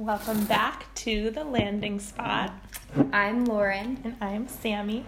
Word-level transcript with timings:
Welcome 0.00 0.46
back 0.46 0.86
to 0.94 1.28
the 1.30 1.44
landing 1.44 2.00
spot. 2.00 2.54
I'm 3.12 3.44
Lauren, 3.44 4.00
And 4.02 4.16
I'm 4.18 4.48
Sami. 4.48 5.04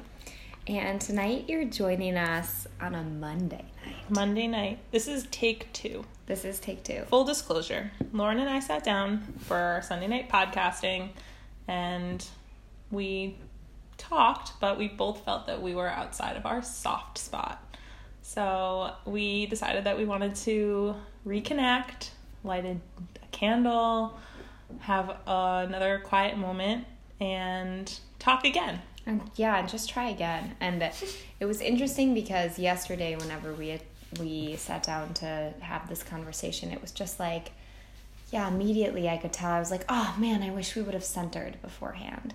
and 0.66 1.00
tonight 1.00 1.46
you're 1.48 1.64
joining 1.64 2.18
us 2.18 2.66
on 2.78 2.94
a 2.94 3.02
Monday 3.02 3.64
night. 3.86 4.10
Monday 4.10 4.46
night. 4.46 4.80
This 4.90 5.08
is 5.08 5.26
take 5.30 5.72
two. 5.72 6.04
This 6.26 6.44
is 6.44 6.60
take 6.60 6.84
two. 6.84 7.04
Full 7.08 7.24
disclosure 7.24 7.90
Lauren 8.12 8.38
and 8.38 8.50
I 8.50 8.60
sat 8.60 8.84
down 8.84 9.22
for 9.38 9.56
our 9.56 9.80
Sunday 9.80 10.08
night 10.08 10.28
podcasting 10.28 11.08
and 11.66 12.22
we 12.90 13.38
talked, 13.96 14.60
but 14.60 14.76
we 14.76 14.88
both 14.88 15.24
felt 15.24 15.46
that 15.46 15.62
we 15.62 15.74
were 15.74 15.88
outside 15.88 16.36
of 16.36 16.44
our 16.44 16.60
soft 16.60 17.16
spot. 17.16 17.64
So 18.20 18.92
we 19.06 19.46
decided 19.46 19.84
that 19.84 19.96
we 19.96 20.04
wanted 20.04 20.34
to 20.34 20.96
reconnect, 21.26 22.10
lighted 22.44 22.78
a 23.22 23.26
candle, 23.28 24.18
have 24.80 25.16
another 25.26 26.00
quiet 26.04 26.36
moment, 26.36 26.86
and 27.20 27.98
talk 28.18 28.44
again. 28.44 28.80
And 29.06 29.20
yeah, 29.36 29.58
and 29.58 29.68
just 29.68 29.90
try 29.90 30.10
again. 30.10 30.54
And 30.60 30.82
it 31.40 31.44
was 31.44 31.60
interesting 31.60 32.14
because 32.14 32.58
yesterday, 32.58 33.16
whenever 33.16 33.52
we 33.52 33.68
had, 33.68 33.82
we 34.20 34.56
sat 34.56 34.82
down 34.82 35.14
to 35.14 35.52
have 35.60 35.88
this 35.88 36.02
conversation, 36.02 36.70
it 36.70 36.80
was 36.80 36.92
just 36.92 37.18
like, 37.18 37.52
yeah, 38.30 38.48
immediately 38.48 39.08
I 39.08 39.16
could 39.16 39.32
tell. 39.32 39.50
I 39.50 39.58
was 39.58 39.70
like, 39.70 39.84
oh 39.88 40.14
man, 40.18 40.42
I 40.42 40.50
wish 40.50 40.76
we 40.76 40.82
would 40.82 40.94
have 40.94 41.04
centered 41.04 41.60
beforehand. 41.62 42.32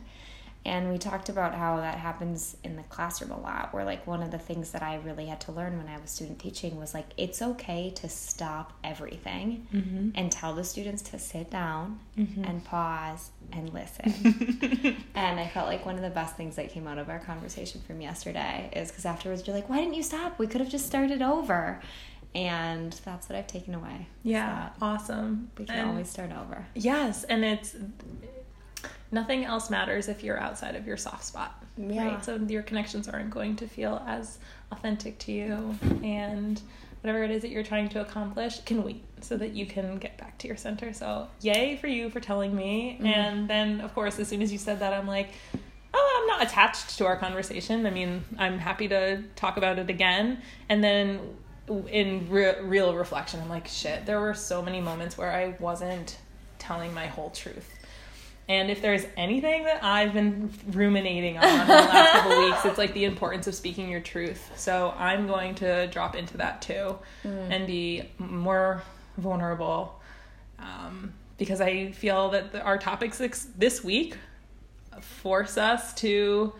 And 0.68 0.90
we 0.90 0.98
talked 0.98 1.30
about 1.30 1.56
how 1.56 1.78
that 1.78 1.96
happens 1.98 2.58
in 2.62 2.76
the 2.76 2.84
classroom 2.84 3.32
a 3.32 3.40
lot, 3.40 3.74
where 3.74 3.86
like 3.86 4.06
one 4.06 4.22
of 4.22 4.32
the 4.32 4.38
things 4.38 4.72
that 4.72 4.84
I 4.84 4.98
really 4.98 5.28
had 5.28 5.40
to 5.42 5.54
learn 5.54 5.78
when 5.78 5.88
I 5.88 5.98
was 5.98 6.12
student 6.12 6.40
teaching 6.40 6.78
was 6.78 6.94
like, 6.94 7.06
it's 7.16 7.42
okay 7.42 7.90
to 7.96 8.10
stop 8.10 8.74
everything 8.84 9.66
mm-hmm. 9.74 10.10
and 10.14 10.30
tell 10.30 10.54
the 10.54 10.66
students 10.66 11.02
to 11.04 11.20
sit 11.20 11.50
down 11.50 12.02
mm-hmm. 12.18 12.44
and 12.44 12.66
pause 12.66 13.32
and 13.54 13.74
listen. 13.74 14.98
and 15.16 15.40
I 15.40 15.48
felt 15.54 15.68
like 15.68 15.86
one 15.86 15.96
of 15.96 16.02
the 16.02 16.10
best 16.10 16.36
things 16.36 16.58
that 16.58 16.70
came 16.70 16.86
out 16.86 16.98
of 16.98 17.10
our 17.10 17.20
conversation 17.20 17.80
from 17.88 18.02
yesterday 18.02 18.70
is 18.76 18.90
because 18.90 19.06
afterwards 19.06 19.48
you're 19.48 19.56
like, 19.56 19.70
why 19.70 19.78
didn't 19.78 19.94
you 19.94 20.04
stop? 20.04 20.38
We 20.38 20.48
could 20.48 20.60
have 20.60 20.70
just 20.70 20.86
started 20.86 21.22
over. 21.22 21.82
And 22.36 22.92
that's 23.06 23.30
what 23.30 23.38
I've 23.38 23.48
taken 23.48 23.74
away. 23.74 24.10
Yeah, 24.22 24.72
So 24.72 24.86
awesome. 24.86 25.50
we 25.58 25.64
can 25.64 25.76
And- 25.76 25.90
always 25.92 26.10
start 26.10 26.34
over. 26.34 26.68
Yes, 26.76 27.24
and 27.24 27.46
it's 27.46 27.74
nothing 29.12 29.46
else 29.46 29.70
matters 29.70 30.08
if 30.08 30.24
you're 30.24 30.40
outside 30.40 30.76
of 30.76 30.86
your 30.86 30.98
soft 30.98 31.24
spot. 31.24 31.64
Yeah. 31.78 32.08
Right? 32.08 32.26
So 32.26 32.36
your 32.36 32.64
connections 32.64 33.08
aren't 33.08 33.30
going 33.30 33.56
to 33.58 33.68
feel 33.68 34.04
as 34.08 34.40
authentic 34.72 35.18
to 35.20 35.32
you 35.32 35.76
and 36.04 36.62
whatever 37.02 37.24
it 37.24 37.32
is 37.32 37.42
that 37.44 37.52
you're 37.52 37.64
trying 37.64 37.88
to 37.90 38.02
accomplish 38.02 38.60
can 38.62 38.84
wait 38.84 39.04
so 39.22 39.38
that 39.38 39.54
you 39.54 39.66
can 39.66 39.98
get 39.98 40.18
back 40.18 40.38
to 40.40 40.48
your 40.48 40.58
center. 40.58 40.92
So 40.94 41.28
yay 41.42 41.78
for 41.78 41.88
you 41.88 42.10
for 42.10 42.20
telling 42.20 42.56
me. 42.56 42.96
Mm-hmm. 42.96 43.06
And 43.06 43.50
then 43.50 43.82
of 43.82 43.94
course 43.94 44.20
as 44.20 44.28
soon 44.28 44.42
as 44.42 44.52
you 44.52 44.58
said 44.58 44.80
that 44.80 44.94
I'm 44.94 45.08
like 45.08 45.30
Oh, 45.94 46.20
I'm 46.22 46.28
not 46.28 46.46
attached 46.46 46.98
to 46.98 47.06
our 47.06 47.18
conversation. 47.18 47.86
I 47.86 47.90
mean, 47.90 48.24
I'm 48.38 48.60
happy 48.60 48.88
to 48.90 49.24
talk 49.36 49.58
about 49.58 49.80
it 49.80 49.90
again. 49.90 50.42
And 50.70 50.84
then 50.84 51.38
in 51.90 52.30
re- 52.30 52.60
real 52.62 52.94
reflection, 52.94 53.40
I'm 53.42 53.50
like, 53.50 53.68
shit, 53.68 54.06
there 54.06 54.20
were 54.20 54.34
so 54.34 54.62
many 54.62 54.80
moments 54.80 55.18
where 55.18 55.32
I 55.32 55.56
wasn't 55.60 56.18
telling 56.60 56.94
my 56.94 57.08
whole 57.08 57.30
truth. 57.32 57.77
And 58.50 58.72
if 58.72 58.82
there's 58.82 59.06
anything 59.18 59.66
that 59.66 59.84
I've 59.84 60.14
been 60.14 60.50
ruminating 60.72 61.38
on 61.38 61.44
in 61.44 61.68
the 61.68 61.74
last 61.74 62.12
couple 62.14 62.40
weeks, 62.46 62.66
it's 62.66 62.78
like 62.78 62.94
the 62.94 63.04
importance 63.04 63.46
of 63.48 63.56
speaking 63.56 63.90
your 63.90 64.00
truth. 64.00 64.52
So 64.56 64.94
I'm 64.98 65.28
going 65.28 65.56
to 65.56 65.88
drop 65.88 66.16
into 66.16 66.38
that 66.38 66.62
too 66.62 66.98
mm. 67.26 67.52
and 67.52 67.68
be 67.68 68.10
more 68.18 68.84
vulnerable 69.18 70.02
um, 70.60 71.12
because 71.38 71.60
I 71.60 71.92
feel 71.92 72.30
that 72.30 72.54
the, 72.54 72.62
our 72.62 72.78
topics 72.78 73.18
this 73.58 73.84
week 73.84 74.16
force 75.02 75.58
us 75.58 75.94
to 75.96 76.54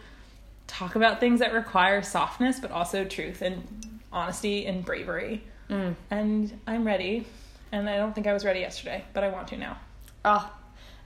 talk 0.68 0.96
about 0.96 1.22
things 1.22 1.40
that 1.40 1.54
require 1.54 2.02
softness, 2.02 2.60
but 2.60 2.72
also 2.72 3.06
truth 3.06 3.42
and 3.42 3.66
honesty 4.12 4.66
and 4.66 4.84
bravery. 4.84 5.44
Mm. 5.70 5.96
And 6.12 6.60
I'm 6.68 6.86
ready. 6.86 7.26
And 7.72 7.90
I 7.90 7.98
don't 7.98 8.14
think 8.14 8.28
I 8.28 8.34
was 8.34 8.44
ready 8.44 8.60
yesterday, 8.60 9.06
but 9.14 9.24
I 9.24 9.30
want 9.30 9.48
to 9.50 9.58
now. 9.58 9.78
Oh, 10.26 10.52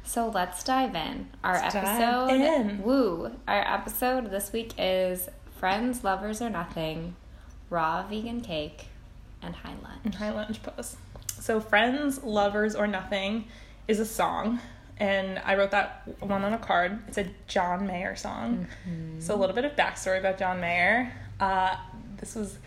so 0.04 0.30
let's 0.30 0.64
dive 0.64 0.96
in. 0.96 1.30
Our 1.44 1.54
Let's 1.54 1.74
dive 1.74 1.86
episode, 1.86 2.32
in. 2.34 2.82
woo! 2.84 3.32
Our 3.48 3.62
episode 3.62 4.30
this 4.32 4.52
week 4.52 4.74
is 4.78 5.30
friends, 5.58 6.04
lovers, 6.04 6.42
or 6.42 6.50
nothing, 6.50 7.16
raw 7.70 8.04
vegan 8.08 8.42
cake, 8.42 8.86
and 9.42 9.56
high 9.56 9.76
lunge. 9.84 10.16
High 10.16 10.32
lunge 10.32 10.62
pose. 10.64 10.98
So, 11.40 11.60
Friends, 11.60 12.24
Lovers, 12.24 12.76
or 12.76 12.86
Nothing 12.86 13.46
is 13.88 14.00
a 14.00 14.06
song. 14.06 14.60
And 14.98 15.40
I 15.40 15.56
wrote 15.56 15.72
that 15.72 16.04
one 16.20 16.44
on 16.44 16.54
a 16.54 16.58
card. 16.60 17.00
It's 17.08 17.18
a 17.18 17.26
John 17.48 17.88
Mayer 17.88 18.16
song. 18.16 18.68
So, 19.20 19.34
a 19.34 19.38
little 19.38 19.56
bit 19.56 19.66
of 19.66 19.72
backstory 19.76 20.20
about 20.20 20.38
John 20.38 20.60
Mayer. 20.62 21.12
Uh, 21.40 21.76
this 22.18 22.36
was 22.36 22.58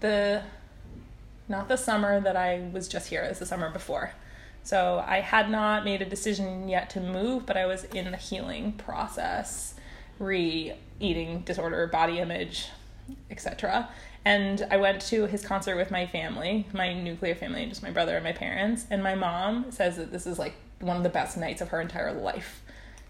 the, 0.00 0.42
not 1.48 1.68
the 1.68 1.76
summer 1.76 2.20
that 2.20 2.36
I 2.36 2.68
was 2.72 2.88
just 2.88 3.08
here, 3.08 3.22
it 3.22 3.28
was 3.28 3.38
the 3.38 3.46
summer 3.46 3.70
before. 3.70 4.10
So, 4.64 5.04
I 5.06 5.20
had 5.20 5.50
not 5.50 5.84
made 5.84 6.02
a 6.02 6.06
decision 6.06 6.68
yet 6.68 6.90
to 6.90 7.00
move, 7.00 7.46
but 7.46 7.56
I 7.56 7.66
was 7.66 7.84
in 7.84 8.10
the 8.10 8.16
healing 8.16 8.72
process, 8.72 9.74
re 10.18 10.74
eating 11.00 11.40
disorder, 11.40 11.86
body 11.86 12.18
image, 12.18 12.68
etc. 13.30 13.88
And 14.24 14.66
I 14.70 14.78
went 14.78 15.02
to 15.02 15.26
his 15.26 15.44
concert 15.44 15.76
with 15.76 15.90
my 15.90 16.06
family, 16.06 16.66
my 16.72 16.94
nuclear 16.94 17.34
family, 17.34 17.66
just 17.66 17.82
my 17.82 17.90
brother 17.90 18.14
and 18.16 18.24
my 18.24 18.32
parents. 18.32 18.86
And 18.90 19.02
my 19.02 19.14
mom 19.14 19.70
says 19.70 19.96
that 19.96 20.12
this 20.12 20.26
is 20.26 20.38
like 20.38 20.54
one 20.80 20.96
of 20.96 21.02
the 21.02 21.10
best 21.10 21.36
nights 21.36 21.60
of 21.60 21.68
her 21.68 21.80
entire 21.80 22.12
life. 22.12 22.62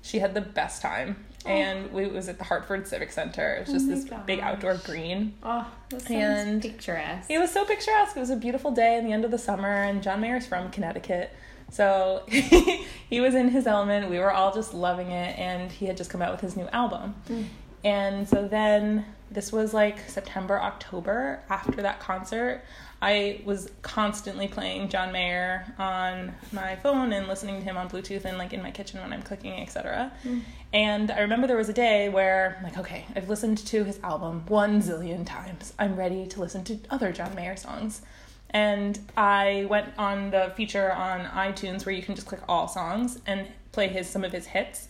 She 0.03 0.19
had 0.19 0.35
the 0.35 0.41
best 0.41 0.83
time. 0.83 1.25
Oh. 1.47 1.51
And 1.51 1.93
we, 1.93 2.05
it 2.05 2.13
was 2.13 2.29
at 2.29 2.39
the 2.39 2.45
Hartford 2.45 2.87
Civic 2.87 3.13
Center. 3.13 3.55
It's 3.57 3.71
just 3.71 3.87
Oh 3.87 3.91
this 3.95 4.05
big 4.27 4.41
outdoor 4.41 4.77
green. 4.77 5.35
Oh, 5.43 5.67
that 5.91 6.11
And- 6.11 6.63
picturesque. 6.63 7.31
It 7.31 7.39
was 7.39 7.51
so 7.51 7.65
picturesque. 7.65 8.17
It 8.17 8.21
was 8.21 8.31
a 8.31 8.37
beautiful 8.37 8.71
day 8.71 8.97
in 8.99 9.05
the 9.05 9.13
end 9.13 9.25
of 9.25 9.31
the 9.31 9.39
summer, 9.39 9.69
and 9.83 10.03
John 10.03 10.21
Mayer's 10.21 10.47
from 10.47 10.71
Connecticut. 10.71 11.31
So 11.71 12.23
he 12.29 13.21
was 13.21 13.35
in 13.35 13.49
his 13.49 13.67
element. 13.67 14.11
We 14.11 14.19
were 14.19 14.33
all 14.33 14.55
just 14.55 14.75
loving 14.75 15.11
it, 15.11 15.39
and 15.39 15.71
he 15.71 15.87
had 15.87 15.97
just 15.97 16.11
come 16.11 16.23
out 16.23 16.33
with 16.33 16.41
his 16.41 16.57
new 16.57 16.67
album. 16.69 17.15
Mm. 17.29 17.45
And 17.85 18.29
so 18.29 18.49
then 18.49 19.05
this 19.31 19.53
was 19.53 19.75
like 19.75 19.99
September, 20.09 20.61
October 20.61 21.41
after 21.51 21.83
that 21.83 22.01
concert. 22.01 22.63
I 23.05 23.43
was 23.45 23.71
constantly 23.83 24.49
playing 24.49 24.89
John 24.89 25.13
Mayer 25.13 25.67
on 25.79 26.35
my 26.53 26.77
phone 26.77 27.13
and 27.13 27.29
listening 27.29 27.59
to 27.59 27.63
him 27.63 27.77
on 27.77 27.91
Bluetooth 27.91 28.25
and 28.25 28.39
like 28.39 28.55
in 28.55 28.63
my 28.63 28.71
kitchen 28.71 28.99
when 29.03 29.13
I'm 29.13 29.21
cooking, 29.21 29.61
etc. 29.61 30.11
Mm. 30.25 30.41
And 30.73 31.11
I 31.11 31.21
remember 31.21 31.47
there 31.47 31.59
was 31.59 31.69
a 31.69 31.75
day 31.75 32.09
where 32.09 32.55
I'm 32.57 32.65
like, 32.65 32.79
okay, 32.79 33.05
I've 33.15 33.29
listened 33.29 33.59
to 33.59 33.85
his 33.85 34.01
album 34.03 34.45
one 34.49 34.81
zillion 34.81 35.27
times. 35.27 35.75
I'm 35.79 35.97
ready 35.97 36.27
to 36.29 36.41
listen 36.41 36.65
to 36.65 36.79
other 36.89 37.13
John 37.13 37.35
Mayer 37.35 37.57
songs. 37.57 38.01
And 38.49 38.99
I 39.19 39.67
went 39.69 39.93
on 39.99 40.31
the 40.31 40.55
feature 40.57 40.91
on 40.91 41.27
iTunes 41.27 41.85
where 41.85 41.95
you 41.95 42.03
can 42.03 42.15
just 42.15 42.27
click 42.27 42.41
all 42.49 42.69
songs 42.69 43.19
and 43.27 43.47
play 43.73 43.89
his 43.89 44.09
some 44.09 44.25
of 44.25 44.33
his 44.33 44.47
hits. 44.47 44.89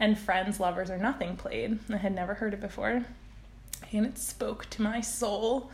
And 0.00 0.18
Friends, 0.18 0.58
Lovers, 0.58 0.90
or 0.90 0.98
Nothing 0.98 1.36
played. 1.36 1.78
I 1.92 1.98
had 1.98 2.12
never 2.12 2.34
heard 2.34 2.54
it 2.54 2.60
before. 2.60 3.04
And 3.92 4.04
it 4.04 4.18
spoke 4.18 4.68
to 4.70 4.82
my 4.82 5.00
soul. 5.00 5.70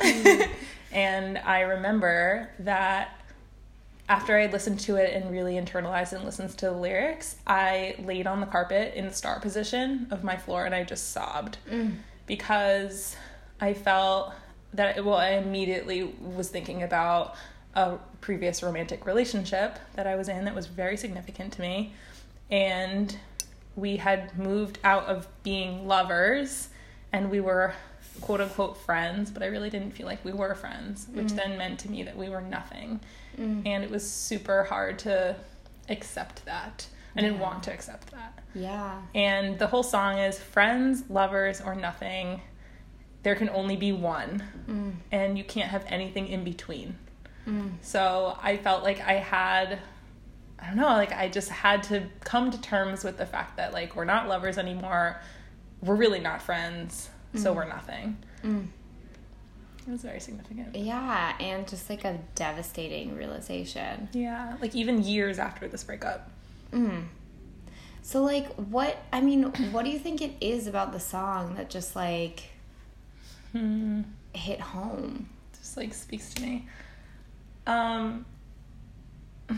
and 0.92 1.38
I 1.38 1.60
remember 1.60 2.50
that 2.60 3.20
after 4.08 4.36
I 4.36 4.46
listened 4.46 4.80
to 4.80 4.96
it 4.96 5.14
and 5.14 5.30
really 5.30 5.54
internalized 5.54 6.12
and 6.12 6.24
listened 6.24 6.50
to 6.58 6.66
the 6.66 6.72
lyrics, 6.72 7.36
I 7.46 7.94
laid 7.98 8.26
on 8.26 8.40
the 8.40 8.46
carpet 8.46 8.94
in 8.94 9.06
the 9.06 9.14
star 9.14 9.40
position 9.40 10.08
of 10.10 10.22
my 10.22 10.36
floor 10.36 10.66
and 10.66 10.74
I 10.74 10.84
just 10.84 11.12
sobbed 11.12 11.58
mm. 11.70 11.94
because 12.26 13.16
I 13.60 13.72
felt 13.72 14.34
that, 14.74 15.02
well, 15.04 15.16
I 15.16 15.30
immediately 15.30 16.02
was 16.02 16.50
thinking 16.50 16.82
about 16.82 17.34
a 17.74 17.96
previous 18.20 18.62
romantic 18.62 19.06
relationship 19.06 19.78
that 19.94 20.06
I 20.06 20.16
was 20.16 20.28
in 20.28 20.44
that 20.44 20.54
was 20.54 20.66
very 20.66 20.96
significant 20.96 21.54
to 21.54 21.60
me. 21.62 21.94
And 22.50 23.16
we 23.74 23.96
had 23.96 24.38
moved 24.38 24.78
out 24.84 25.06
of 25.06 25.26
being 25.42 25.88
lovers 25.88 26.68
and 27.12 27.30
we 27.30 27.40
were 27.40 27.74
quote 28.20 28.40
unquote 28.40 28.76
friends, 28.78 29.30
but 29.30 29.42
I 29.42 29.46
really 29.46 29.70
didn't 29.70 29.92
feel 29.92 30.06
like 30.06 30.24
we 30.24 30.32
were 30.32 30.54
friends, 30.54 31.06
which 31.12 31.28
mm. 31.28 31.36
then 31.36 31.58
meant 31.58 31.80
to 31.80 31.90
me 31.90 32.02
that 32.04 32.16
we 32.16 32.28
were 32.28 32.40
nothing. 32.40 33.00
Mm. 33.38 33.66
And 33.66 33.84
it 33.84 33.90
was 33.90 34.08
super 34.08 34.64
hard 34.64 34.98
to 35.00 35.36
accept 35.88 36.44
that. 36.44 36.86
I 37.16 37.20
didn't 37.20 37.36
Yeah. 37.36 37.42
want 37.42 37.62
to 37.64 37.72
accept 37.72 38.10
that. 38.10 38.42
yeah. 38.54 39.00
And 39.14 39.58
the 39.58 39.66
whole 39.68 39.82
song 39.84 40.18
is 40.18 40.38
friends, 40.38 41.04
lovers, 41.08 41.60
or 41.60 41.74
nothing. 41.74 42.40
There 43.22 43.34
can 43.36 43.48
only 43.50 43.76
be 43.76 43.92
one, 43.92 44.42
mm. 44.68 44.92
and 45.12 45.38
you 45.38 45.44
can't 45.44 45.70
have 45.70 45.84
anything 45.88 46.28
in 46.28 46.44
between. 46.44 46.98
So 47.82 48.38
I 48.42 48.56
felt 48.56 48.82
like 48.84 49.00
I 49.02 49.14
had, 49.14 49.78
I 50.58 50.66
don't 50.68 50.76
know, 50.76 50.86
like 50.86 51.12
I 51.12 51.28
just 51.28 51.50
had 51.50 51.82
to 51.84 52.04
come 52.20 52.50
to 52.50 52.60
terms 52.60 53.04
with 53.04 53.18
the 53.18 53.26
fact 53.26 53.58
that 53.58 53.74
like 53.74 53.94
we're 53.96 54.06
not 54.06 54.28
lovers 54.28 54.56
anymore. 54.56 55.20
We're 55.82 55.96
really 55.96 56.20
not 56.20 56.40
friends, 56.40 57.10
so 57.36 57.52
we're 57.52 57.66
nothing. 57.66 58.16
It 58.44 59.90
was 59.90 60.02
very 60.02 60.20
significant. 60.20 60.74
Yeah, 60.74 61.36
and 61.38 61.68
just 61.68 61.90
like 61.90 62.04
a 62.04 62.18
devastating 62.34 63.14
realization. 63.16 64.08
Yeah, 64.12 64.56
like 64.60 64.74
even 64.74 65.02
years 65.02 65.38
after 65.38 65.68
this 65.68 65.84
breakup. 65.84 66.30
Mm. 66.72 67.04
So 68.02 68.22
like 68.22 68.48
what 68.54 68.96
I 69.12 69.20
mean, 69.20 69.44
what 69.72 69.84
do 69.84 69.90
you 69.90 69.98
think 69.98 70.22
it 70.22 70.32
is 70.40 70.66
about 70.66 70.92
the 70.92 71.00
song 71.00 71.54
that 71.56 71.70
just 71.70 71.94
like 71.96 72.44
Hmm. 73.52 74.02
hit 74.32 74.60
home? 74.60 75.28
Just 75.58 75.76
like 75.76 75.94
speaks 75.94 76.32
to 76.34 76.42
me. 76.42 76.66
Um 77.66 78.24
I 79.50 79.56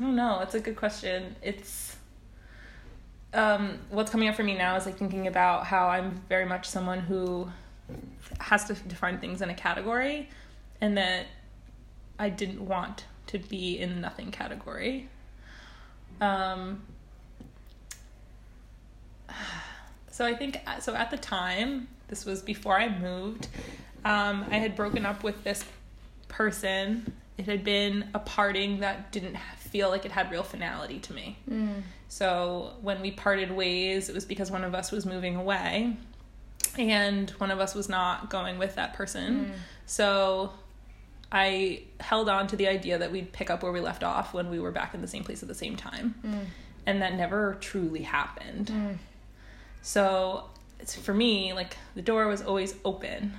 don't 0.00 0.16
know. 0.16 0.40
It's 0.40 0.54
a 0.54 0.60
good 0.60 0.76
question. 0.76 1.36
It's 1.42 1.91
um, 3.34 3.78
what's 3.90 4.10
coming 4.10 4.28
up 4.28 4.34
for 4.34 4.42
me 4.42 4.56
now 4.56 4.76
is 4.76 4.86
like 4.86 4.96
thinking 4.96 5.26
about 5.26 5.66
how 5.66 5.88
I'm 5.88 6.20
very 6.28 6.44
much 6.44 6.68
someone 6.68 7.00
who 7.00 7.48
has 8.38 8.64
to 8.64 8.74
define 8.74 9.18
things 9.18 9.42
in 9.42 9.50
a 9.50 9.54
category, 9.54 10.28
and 10.80 10.96
that 10.96 11.26
I 12.18 12.28
didn't 12.28 12.66
want 12.66 13.06
to 13.28 13.38
be 13.38 13.78
in 13.78 14.00
nothing 14.00 14.30
category. 14.30 15.08
Um, 16.20 16.82
so 20.10 20.24
I 20.26 20.34
think 20.34 20.58
so 20.80 20.94
at 20.94 21.10
the 21.10 21.16
time 21.16 21.88
this 22.08 22.24
was 22.26 22.42
before 22.42 22.78
I 22.78 22.88
moved. 22.98 23.48
Um, 24.04 24.44
I 24.50 24.56
had 24.56 24.76
broken 24.76 25.06
up 25.06 25.22
with 25.22 25.44
this 25.44 25.64
person. 26.28 27.12
It 27.38 27.46
had 27.46 27.64
been 27.64 28.10
a 28.12 28.18
parting 28.18 28.80
that 28.80 29.12
didn't 29.12 29.36
feel 29.72 29.88
like 29.88 30.04
it 30.04 30.12
had 30.12 30.30
real 30.30 30.42
finality 30.42 30.98
to 31.00 31.14
me. 31.14 31.38
Mm. 31.50 31.82
So 32.08 32.74
when 32.82 33.00
we 33.00 33.10
parted 33.10 33.50
ways, 33.50 34.10
it 34.10 34.14
was 34.14 34.26
because 34.26 34.50
one 34.50 34.64
of 34.64 34.74
us 34.74 34.92
was 34.92 35.06
moving 35.06 35.34
away 35.34 35.96
and 36.78 37.30
one 37.30 37.50
of 37.50 37.58
us 37.58 37.74
was 37.74 37.88
not 37.88 38.28
going 38.28 38.58
with 38.58 38.74
that 38.74 38.92
person. 38.92 39.46
Mm. 39.46 39.50
So 39.86 40.52
I 41.32 41.84
held 42.00 42.28
on 42.28 42.48
to 42.48 42.56
the 42.56 42.68
idea 42.68 42.98
that 42.98 43.10
we'd 43.10 43.32
pick 43.32 43.48
up 43.48 43.62
where 43.62 43.72
we 43.72 43.80
left 43.80 44.04
off 44.04 44.34
when 44.34 44.50
we 44.50 44.60
were 44.60 44.72
back 44.72 44.92
in 44.92 45.00
the 45.00 45.08
same 45.08 45.24
place 45.24 45.42
at 45.42 45.48
the 45.48 45.54
same 45.54 45.76
time. 45.76 46.14
Mm. 46.22 46.44
And 46.84 47.00
that 47.00 47.14
never 47.14 47.56
truly 47.60 48.02
happened. 48.02 48.66
Mm. 48.66 48.98
So 49.80 50.50
it's 50.80 50.94
for 50.94 51.14
me, 51.14 51.54
like 51.54 51.78
the 51.94 52.02
door 52.02 52.26
was 52.26 52.42
always 52.42 52.74
open. 52.84 53.38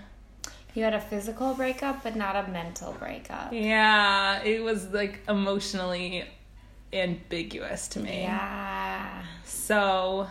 You 0.74 0.84
had 0.84 0.94
a 0.94 1.02
physical 1.02 1.54
breakup, 1.54 2.04
but 2.04 2.16
not 2.16 2.36
a 2.36 2.50
mental 2.50 2.94
breakup. 2.94 3.54
Yeah, 3.54 4.42
it 4.44 4.64
was 4.64 4.92
like 4.92 5.20
emotionally 5.30 6.26
ambiguous 6.92 7.88
to 7.90 8.00
me. 8.00 8.22
Yeah. 8.22 9.24
So 9.46 10.28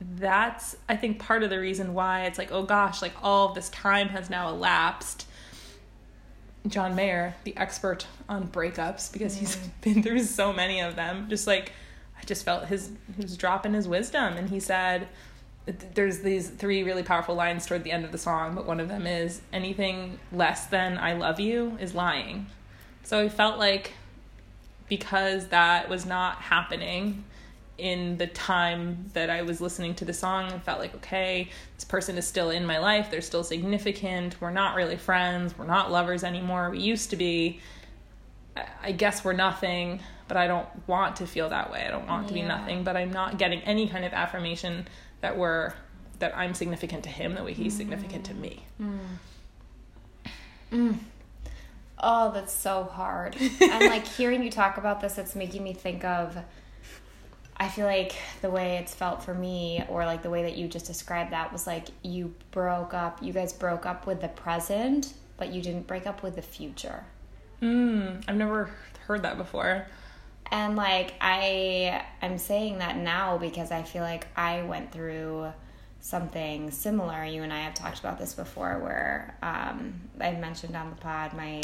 that's 0.00 0.76
I 0.88 0.96
think 0.96 1.18
part 1.18 1.42
of 1.42 1.50
the 1.50 1.58
reason 1.58 1.94
why 1.94 2.24
it's 2.24 2.38
like, 2.38 2.50
oh 2.50 2.62
gosh, 2.62 3.02
like 3.02 3.12
all 3.22 3.52
this 3.52 3.68
time 3.70 4.08
has 4.08 4.30
now 4.30 4.48
elapsed. 4.48 5.26
John 6.66 6.94
Mayer, 6.94 7.34
the 7.44 7.54
expert 7.58 8.06
on 8.26 8.48
breakups, 8.48 9.12
because 9.12 9.36
he's 9.36 9.56
mm. 9.56 9.70
been 9.82 10.02
through 10.02 10.20
so 10.20 10.50
many 10.50 10.80
of 10.80 10.96
them, 10.96 11.28
just 11.28 11.46
like 11.46 11.72
I 12.18 12.24
just 12.24 12.44
felt 12.44 12.66
his 12.66 12.90
he 13.16 13.22
was 13.22 13.36
dropping 13.36 13.74
his 13.74 13.86
wisdom 13.86 14.34
and 14.38 14.48
he 14.48 14.60
said 14.60 15.08
there's 15.66 16.20
these 16.20 16.48
three 16.50 16.82
really 16.82 17.02
powerful 17.02 17.34
lines 17.34 17.66
toward 17.66 17.84
the 17.84 17.92
end 17.92 18.04
of 18.04 18.12
the 18.12 18.18
song, 18.18 18.54
but 18.54 18.66
one 18.66 18.80
of 18.80 18.88
them 18.88 19.06
is 19.06 19.40
anything 19.52 20.18
less 20.30 20.66
than 20.66 20.98
I 20.98 21.14
love 21.14 21.40
you 21.40 21.78
is 21.80 21.94
lying. 21.94 22.46
So 23.02 23.20
I 23.20 23.28
felt 23.28 23.58
like 23.58 23.92
because 24.88 25.48
that 25.48 25.88
was 25.88 26.04
not 26.04 26.36
happening 26.36 27.24
in 27.78 28.18
the 28.18 28.26
time 28.26 29.10
that 29.14 29.30
I 29.30 29.42
was 29.42 29.60
listening 29.60 29.94
to 29.96 30.04
the 30.04 30.12
song, 30.12 30.52
I 30.52 30.58
felt 30.58 30.78
like, 30.78 30.94
okay, 30.96 31.48
this 31.74 31.84
person 31.84 32.16
is 32.16 32.26
still 32.26 32.50
in 32.50 32.64
my 32.64 32.78
life. 32.78 33.10
They're 33.10 33.20
still 33.20 33.42
significant. 33.42 34.40
We're 34.40 34.50
not 34.50 34.76
really 34.76 34.96
friends. 34.96 35.56
We're 35.58 35.66
not 35.66 35.90
lovers 35.90 36.22
anymore. 36.22 36.70
We 36.70 36.80
used 36.80 37.10
to 37.10 37.16
be. 37.16 37.60
I 38.80 38.92
guess 38.92 39.24
we're 39.24 39.32
nothing, 39.32 39.98
but 40.28 40.36
I 40.36 40.46
don't 40.46 40.68
want 40.86 41.16
to 41.16 41.26
feel 41.26 41.48
that 41.48 41.72
way. 41.72 41.84
I 41.84 41.90
don't 41.90 42.06
want 42.06 42.28
to 42.28 42.34
be 42.34 42.42
nothing, 42.42 42.84
but 42.84 42.96
I'm 42.96 43.12
not 43.12 43.36
getting 43.36 43.60
any 43.62 43.88
kind 43.88 44.04
of 44.04 44.12
affirmation 44.12 44.86
that 45.24 45.38
we're 45.38 45.72
that 46.18 46.36
I'm 46.36 46.52
significant 46.52 47.02
to 47.04 47.08
him 47.08 47.34
the 47.34 47.42
way 47.42 47.54
he's 47.54 47.74
significant 47.74 48.26
to 48.26 48.34
me. 48.34 48.62
Mm. 50.70 50.98
Oh, 51.98 52.30
that's 52.30 52.52
so 52.52 52.84
hard. 52.84 53.34
and 53.40 53.84
like 53.88 54.06
hearing 54.06 54.42
you 54.42 54.50
talk 54.50 54.76
about 54.76 55.00
this, 55.00 55.16
it's 55.16 55.34
making 55.34 55.64
me 55.64 55.72
think 55.72 56.04
of. 56.04 56.36
I 57.56 57.68
feel 57.68 57.86
like 57.86 58.14
the 58.42 58.50
way 58.50 58.76
it's 58.76 58.94
felt 58.94 59.22
for 59.22 59.32
me, 59.32 59.82
or 59.88 60.04
like 60.04 60.22
the 60.22 60.28
way 60.28 60.42
that 60.42 60.58
you 60.58 60.68
just 60.68 60.84
described 60.84 61.32
that, 61.32 61.50
was 61.50 61.66
like 61.66 61.88
you 62.02 62.34
broke 62.50 62.92
up. 62.92 63.22
You 63.22 63.32
guys 63.32 63.54
broke 63.54 63.86
up 63.86 64.06
with 64.06 64.20
the 64.20 64.28
present, 64.28 65.14
but 65.38 65.54
you 65.54 65.62
didn't 65.62 65.86
break 65.86 66.06
up 66.06 66.22
with 66.22 66.36
the 66.36 66.42
future. 66.42 67.04
Mm, 67.62 68.22
I've 68.28 68.36
never 68.36 68.68
heard 69.06 69.22
that 69.22 69.38
before. 69.38 69.86
And 70.50 70.76
like 70.76 71.14
I 71.20 72.04
I'm 72.22 72.38
saying 72.38 72.78
that 72.78 72.96
now 72.96 73.38
because 73.38 73.70
I 73.70 73.82
feel 73.82 74.02
like 74.02 74.26
I 74.36 74.62
went 74.62 74.92
through 74.92 75.52
something 76.00 76.70
similar. 76.70 77.24
You 77.24 77.42
and 77.42 77.52
I 77.52 77.60
have 77.60 77.74
talked 77.74 77.98
about 77.98 78.18
this 78.18 78.34
before 78.34 78.78
where 78.78 79.36
um 79.42 80.00
I 80.20 80.32
mentioned 80.32 80.76
on 80.76 80.90
the 80.90 80.96
pod 80.96 81.32
my 81.34 81.62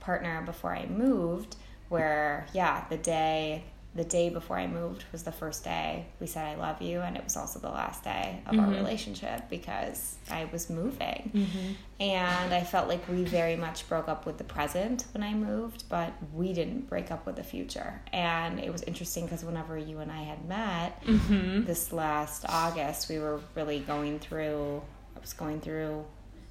partner 0.00 0.42
before 0.42 0.74
I 0.74 0.86
moved 0.86 1.56
where 1.88 2.46
yeah, 2.52 2.84
the 2.88 2.96
day 2.96 3.64
the 3.94 4.04
day 4.04 4.30
before 4.30 4.56
I 4.56 4.68
moved 4.68 5.04
was 5.10 5.24
the 5.24 5.32
first 5.32 5.64
day 5.64 6.06
we 6.20 6.26
said 6.28 6.46
I 6.46 6.54
love 6.54 6.80
you 6.80 7.00
and 7.00 7.16
it 7.16 7.24
was 7.24 7.36
also 7.36 7.58
the 7.58 7.70
last 7.70 8.04
day 8.04 8.40
of 8.46 8.56
our 8.56 8.66
mm-hmm. 8.66 8.76
relationship 8.76 9.50
because 9.50 10.16
I 10.30 10.44
was 10.46 10.70
moving. 10.70 11.30
Mm-hmm. 11.34 11.72
And 12.02 12.54
I 12.54 12.62
felt 12.62 12.88
like 12.88 13.06
we 13.08 13.24
very 13.24 13.56
much 13.56 13.88
broke 13.88 14.08
up 14.08 14.26
with 14.26 14.38
the 14.38 14.44
present 14.44 15.04
when 15.12 15.22
I 15.22 15.34
moved, 15.34 15.84
but 15.88 16.12
we 16.32 16.52
didn't 16.52 16.88
break 16.88 17.10
up 17.10 17.26
with 17.26 17.36
the 17.36 17.42
future. 17.42 18.00
And 18.12 18.60
it 18.60 18.70
was 18.70 18.82
interesting 18.84 19.24
because 19.24 19.44
whenever 19.44 19.76
you 19.76 19.98
and 19.98 20.10
I 20.10 20.22
had 20.22 20.48
met 20.48 21.02
mm-hmm. 21.04 21.64
this 21.64 21.92
last 21.92 22.44
August, 22.48 23.08
we 23.08 23.18
were 23.18 23.40
really 23.56 23.80
going 23.80 24.20
through, 24.20 24.82
I 25.16 25.20
was 25.20 25.32
going 25.32 25.60
through 25.60 26.04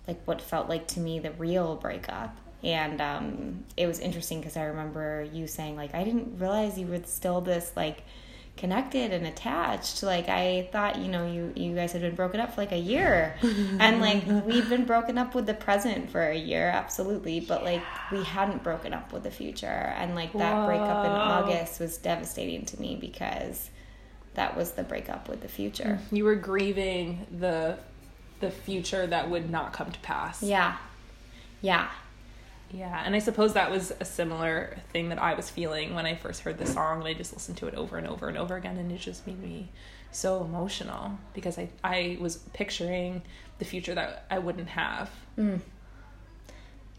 like 0.08 0.22
what 0.26 0.42
felt 0.42 0.68
like 0.68 0.88
to 0.88 1.00
me 1.00 1.20
the 1.20 1.32
real 1.32 1.76
breakup. 1.76 2.36
And 2.64 3.00
um, 3.00 3.64
it 3.78 3.88
was 3.88 4.00
interesting 4.00 4.40
because 4.40 4.58
I 4.58 4.64
remember 4.64 5.28
you 5.32 5.48
saying, 5.48 5.76
like, 5.76 5.96
I 5.96 6.04
didn't 6.04 6.40
realize 6.40 6.78
you 6.78 6.88
were 6.88 7.02
still 7.06 7.40
this, 7.42 7.72
like, 7.76 8.04
connected 8.60 9.14
and 9.14 9.26
attached. 9.26 10.04
Like 10.04 10.28
i 10.28 10.68
thought 10.74 11.00
you 11.00 11.08
know 11.08 11.26
you 11.26 11.54
you 11.56 11.74
guys 11.74 11.94
had 11.94 12.02
been 12.02 12.16
broken 12.16 12.42
up 12.42 12.54
for 12.54 12.62
like 12.62 12.74
a 12.74 12.78
year. 12.78 13.36
And 13.80 14.02
like 14.02 14.26
we've 14.46 14.68
been 14.70 14.84
broken 14.86 15.18
up 15.18 15.34
with 15.34 15.46
the 15.46 15.54
present 15.54 16.12
for 16.12 16.22
a 16.22 16.38
year 16.38 16.68
absolutely 16.68 17.40
but 17.40 17.64
like 17.64 17.82
we 18.12 18.22
hadn't 18.24 18.62
broken 18.62 18.94
up 18.94 19.14
with 19.14 19.24
the 19.24 19.32
future. 19.32 19.94
And 19.98 20.14
like 20.14 20.34
that 20.34 20.66
breakup 20.66 21.06
in 21.06 21.12
august 21.12 21.80
was 21.80 21.98
devastating 21.98 22.66
to 22.66 22.80
me 22.80 22.98
because 23.00 23.69
that 24.33 24.56
was 24.57 24.72
the 24.74 24.83
breakup 24.83 25.30
with 25.30 25.42
the 25.42 25.48
future. 25.48 26.00
You 26.12 26.26
were 26.26 26.36
grieving 26.36 27.26
the 27.40 27.78
the 28.42 28.52
future 28.52 29.07
that 29.07 29.30
would 29.30 29.50
not 29.50 29.72
come 29.72 29.90
to 29.92 30.00
pass. 30.00 30.44
yeah. 30.44 30.76
Yeah 31.62 31.90
Yeah, 32.71 33.02
and 33.04 33.16
I 33.16 33.19
suppose 33.19 33.54
that 33.54 33.71
was 33.71 33.92
a 33.99 34.06
similar 34.06 34.78
thing 34.94 35.09
that 35.09 35.19
I 35.21 35.33
was 35.33 35.49
feeling 35.49 35.95
when 35.95 36.06
I 36.06 36.16
first 36.16 36.42
heard 36.42 36.57
the 36.59 36.66
song, 36.68 36.99
and 36.99 37.07
I 37.07 37.14
just 37.14 37.33
listened 37.33 37.57
to 37.57 37.68
it 37.68 37.73
over 37.76 37.97
and 37.97 38.06
over 38.07 38.28
and 38.28 38.38
over 38.38 38.56
again, 38.56 38.78
and 38.78 38.92
it 38.92 38.99
just 38.99 39.26
made 39.26 39.42
me 39.42 39.69
so 40.11 40.44
emotional 40.44 41.18
because 41.33 41.57
I 41.57 41.69
I 41.83 42.18
was 42.19 42.38
picturing 42.54 43.21
the 43.59 43.66
future 43.66 43.95
that 43.95 44.26
I 44.30 44.40
wouldn't 44.40 44.69
have. 44.69 45.09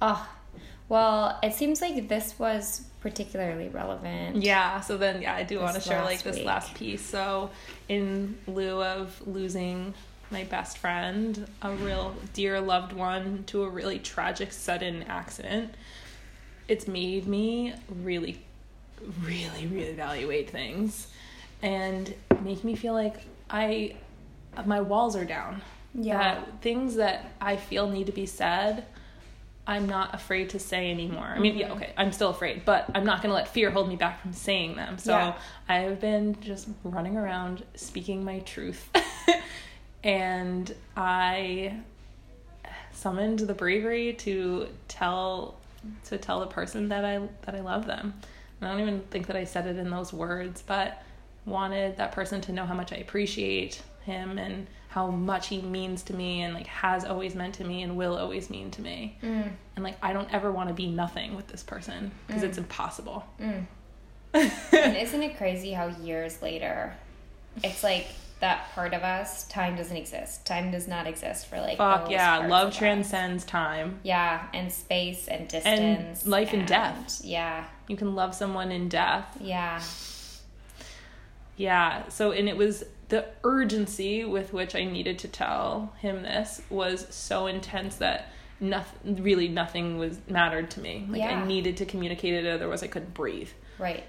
oh 0.03 0.29
well 0.89 1.39
it 1.43 1.55
seems 1.55 1.81
like 1.81 2.09
this 2.09 2.39
was 2.39 2.83
particularly 3.01 3.69
relevant 3.69 4.37
Yeah, 4.43 4.81
so 4.81 4.97
then 4.97 5.23
yeah, 5.23 5.35
I 5.35 5.43
do 5.43 5.59
want 5.61 5.75
to 5.75 5.81
share 5.81 6.03
like 6.03 6.23
this 6.23 6.37
week. 6.37 6.47
last 6.47 6.75
piece. 6.75 7.01
So 7.05 7.51
in 7.89 8.39
lieu 8.47 8.83
of 8.83 9.21
losing 9.27 9.95
my 10.31 10.45
best 10.45 10.79
friend, 10.79 11.47
a 11.63 11.73
real 11.73 12.15
dear 12.33 12.61
loved 12.61 12.93
one 12.93 13.45
to 13.49 13.65
a 13.65 13.69
really 13.69 13.99
tragic 13.99 14.53
sudden 14.53 15.03
accident, 15.05 15.75
it's 16.69 16.87
made 16.87 17.27
me 17.27 17.75
really 18.03 18.43
really 19.23 19.67
reevaluate 19.67 20.49
things 20.51 21.09
and 21.63 22.15
make 22.43 22.63
me 22.65 22.77
feel 22.77 22.93
like 22.93 23.17
I 23.49 23.97
my 24.67 24.81
walls 24.81 25.17
are 25.17 25.25
down. 25.25 25.63
Yeah. 25.95 26.19
That 26.19 26.61
things 26.63 26.97
that 26.97 27.33
I 27.41 27.57
feel 27.57 27.89
need 27.89 28.07
to 28.07 28.13
be 28.13 28.27
said 28.27 28.85
I'm 29.67 29.89
not 29.89 30.15
afraid 30.15 30.51
to 30.51 30.59
say 30.59 30.91
anymore. 30.91 31.33
I 31.37 31.39
mean, 31.39 31.53
Mm-hmm. 31.53 31.61
yeah, 31.61 31.73
okay, 31.75 31.93
I'm 31.97 32.11
still 32.13 32.31
afraid, 32.31 32.65
but 32.65 32.91
I'm 32.95 33.05
not 33.05 33.23
going 33.23 33.31
to 33.31 33.35
let 33.37 33.47
fear 33.49 33.71
hold 33.71 33.89
me 33.89 33.95
back 33.95 34.21
from 34.21 34.33
saying 34.33 34.75
them. 34.75 34.99
So 34.99 35.13
Yeah. 35.13 35.35
I 35.69 35.79
have 35.81 36.01
been 36.01 36.41
just 36.41 36.69
running 36.83 37.17
around 37.17 37.63
speaking 37.75 38.25
my 38.25 38.41
truth. 38.41 38.89
and 40.05 40.75
I 40.97 41.75
summoned 42.93 43.41
the 43.41 43.55
bravery 43.55 44.13
to 44.15 44.69
tell 44.89 45.55
to 46.05 46.19
tell 46.19 46.41
the 46.41 46.47
person 46.47 46.89
that 46.91 47.05
I 47.05 47.21
that 47.43 47.55
I 47.55 47.61
love 47.61 47.87
them. 47.87 48.15
And 48.61 48.69
I 48.69 48.73
don't 48.73 48.81
even 48.81 49.01
think 49.11 49.27
that 49.29 49.37
I 49.37 49.45
said 49.45 49.67
it 49.67 49.77
in 49.79 49.89
those 49.91 50.13
words, 50.13 50.63
but 50.67 51.03
wanted 51.47 51.97
that 51.97 52.13
person 52.13 52.41
to 52.43 52.53
know 52.53 52.67
how 52.67 52.75
much 52.75 52.93
I 52.93 52.97
appreciate 52.97 53.81
him 54.05 54.39
and 54.39 54.67
how 54.89 55.07
much 55.09 55.49
he 55.49 55.63
means 55.63 56.03
to 56.03 56.13
me 56.15 56.43
and 56.43 56.53
like 56.53 56.67
has 56.67 57.05
always 57.05 57.35
meant 57.35 57.55
to 57.55 57.65
me 57.65 57.83
and 57.83 57.97
will 57.97 58.19
always 58.19 58.51
mean 58.51 58.71
to 58.73 58.83
me. 58.83 59.17
Mm. 59.23 59.51
And 59.77 59.85
like 59.85 59.97
I 60.03 60.13
don't 60.13 60.33
ever 60.35 60.51
want 60.53 60.69
to 60.69 60.75
be 60.75 60.87
nothing 60.89 61.35
with 61.37 61.47
this 61.49 61.63
person 61.63 62.11
because 62.27 62.43
Mm. 62.43 62.47
it's 62.49 62.59
impossible. 62.59 63.25
Mm. 63.41 63.67
and 64.35 64.97
isn't 64.97 65.23
it 65.23 65.37
crazy 65.39 65.73
how 65.73 65.87
years 65.87 66.43
later, 66.43 66.93
it's 67.65 67.83
like 67.83 68.07
that 68.41 68.71
part 68.75 68.95
of 68.95 69.03
us, 69.03 69.45
time 69.49 69.77
doesn't 69.77 69.97
exist. 69.97 70.47
Time 70.47 70.71
does 70.71 70.89
not 70.89 71.07
exist 71.07 71.47
for 71.47 71.61
like. 71.61 71.77
Fuck 71.79 72.11
yeah, 72.11 72.39
love 72.49 72.69
of 72.69 72.73
us. 72.73 72.79
transcends 72.79 73.45
time. 73.45 74.01
Yeah, 74.03 74.47
and 74.55 74.73
space 74.73 75.29
and 75.29 75.47
distance. 75.49 76.27
life 76.27 76.53
and 76.53 76.67
death. 76.67 77.21
Yeah, 77.23 77.65
You 77.89 77.97
can 77.97 78.15
love 78.15 78.35
someone 78.35 78.73
in 78.73 78.89
death. 78.89 79.37
yeah. 79.41 79.81
Yeah. 81.57 82.09
So, 82.09 82.33
and 82.33 82.49
it 82.49 82.57
was 82.57 82.85
the 83.09 83.27
urgency 83.45 84.25
with 84.25 84.53
which 84.53 84.75
I 84.75 84.85
needed 84.85 85.19
to 85.21 85.29
tell 85.29 85.93
him 85.99 86.23
this 86.23 86.63
was 86.71 87.07
so 87.11 87.47
intense 87.47 87.97
that 87.97 88.29
nothing, 88.61 89.23
really 89.23 89.49
nothing 89.49 89.99
was 89.99 90.19
mattered 90.29 90.71
to 90.73 90.81
me. 90.81 91.07
Like 91.09 91.21
Yeah. 91.21 91.41
I 91.43 91.47
needed 91.47 91.77
to 91.79 91.85
communicate 91.85 92.33
it, 92.35 92.47
otherwise 92.47 92.83
I 92.83 92.87
couldn't 92.87 93.13
breathe. 93.15 93.51
Right. 93.79 94.05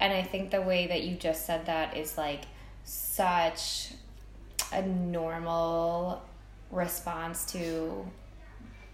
And 0.00 0.12
I 0.12 0.22
think 0.22 0.50
the 0.50 0.62
way 0.62 0.86
that 0.88 1.02
you 1.02 1.14
just 1.16 1.46
said 1.46 1.66
that 1.66 1.96
is 1.96 2.16
like 2.18 2.42
such 2.90 3.92
a 4.72 4.82
normal 4.82 6.22
response 6.72 7.44
to 7.52 8.04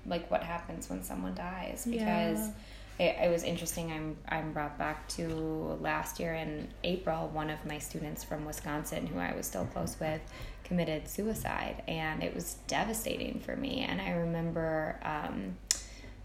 like 0.06 0.30
what 0.30 0.42
happens 0.42 0.90
when 0.90 1.02
someone 1.02 1.34
dies. 1.34 1.86
Because 1.88 2.50
it, 2.98 3.16
it 3.22 3.30
was 3.30 3.42
interesting. 3.42 3.90
I'm 3.90 4.16
I'm 4.28 4.52
brought 4.52 4.76
back 4.78 5.08
to 5.10 5.78
last 5.80 6.20
year 6.20 6.34
in 6.34 6.68
April 6.84 7.28
one 7.28 7.48
of 7.48 7.64
my 7.64 7.78
students 7.78 8.22
from 8.22 8.44
Wisconsin 8.44 9.06
who 9.06 9.18
I 9.18 9.34
was 9.34 9.46
still 9.46 9.64
close 9.64 9.96
with 9.98 10.20
committed 10.64 11.08
suicide. 11.08 11.82
And 11.88 12.22
it 12.22 12.34
was 12.34 12.56
devastating 12.66 13.40
for 13.40 13.56
me. 13.56 13.80
And 13.88 14.00
I 14.00 14.10
remember 14.10 15.00
um, 15.02 15.56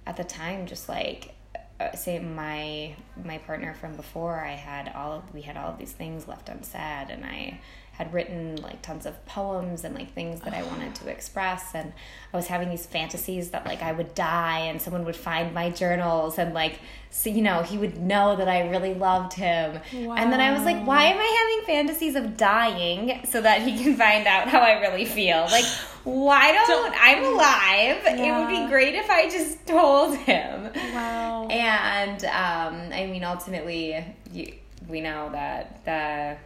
at 0.06 0.18
the 0.18 0.25
time 0.25 0.66
just 0.66 0.90
like 0.90 1.36
Uh, 1.82 1.96
say 1.96 2.20
my 2.20 2.96
my 3.24 3.38
partner 3.40 3.74
from 3.74 3.96
before 3.96 4.40
I 4.40 4.52
had 4.52 4.92
all 4.94 5.14
of, 5.14 5.34
we 5.34 5.42
had 5.42 5.58
all 5.58 5.70
of 5.72 5.78
these 5.80 5.92
things 5.92 6.28
left 6.28 6.48
unsaid 6.50 7.10
and 7.10 7.26
I 7.26 7.60
had 7.93 8.13
written 8.13 8.55
like 8.57 8.81
tons 8.81 9.05
of 9.05 9.24
poems 9.25 9.83
and 9.83 9.93
like 9.93 10.13
things 10.13 10.39
that 10.41 10.53
I 10.53 10.63
wanted 10.63 10.95
to 10.95 11.10
express. 11.10 11.75
And 11.75 11.93
I 12.33 12.38
was 12.38 12.48
having 12.48 12.69
these 12.69 12.86
fantasies 12.86 13.51
that 13.51 13.65
like 13.65 13.83
I 13.83 13.91
would 13.91 14.15
die 14.15 14.60
and 14.60 14.81
someone 14.81 15.05
would 15.05 15.15
find 15.15 15.53
my 15.53 15.69
journals 15.69 16.39
and 16.39 16.53
like 16.53 16.79
so 17.12 17.29
you 17.29 17.41
know 17.41 17.62
he 17.62 17.77
would 17.77 18.00
know 18.01 18.36
that 18.38 18.48
I 18.48 18.69
really 18.69 18.93
loved 18.95 19.33
him. 19.33 19.79
And 19.93 20.31
then 20.33 20.39
I 20.41 20.51
was 20.53 20.63
like 20.63 20.83
why 20.86 21.03
am 21.03 21.17
I 21.19 21.60
having 21.62 21.65
fantasies 21.67 22.15
of 22.15 22.38
dying 22.38 23.21
so 23.25 23.41
that 23.41 23.62
he 23.62 23.77
can 23.83 23.95
find 23.98 24.25
out 24.25 24.48
how 24.48 24.62
I 24.62 24.79
really 24.79 25.05
feel? 25.05 25.41
Like 25.51 25.65
why 26.03 26.53
don't 26.53 26.67
So- 26.67 26.98
I'm 27.00 27.24
alive. 27.24 28.01
It 28.05 28.31
would 28.36 28.48
be 28.48 28.67
great 28.71 28.95
if 28.95 29.10
I 29.10 29.29
just 29.29 29.67
told 29.67 30.15
him. 30.17 30.71
Wow. 30.95 31.48
and 31.50 32.24
um, 32.25 32.91
I 32.93 33.05
mean, 33.05 33.24
ultimately, 33.24 34.03
you, 34.31 34.53
we 34.88 35.01
know 35.01 35.29
that 35.31 35.86
the 35.86 36.38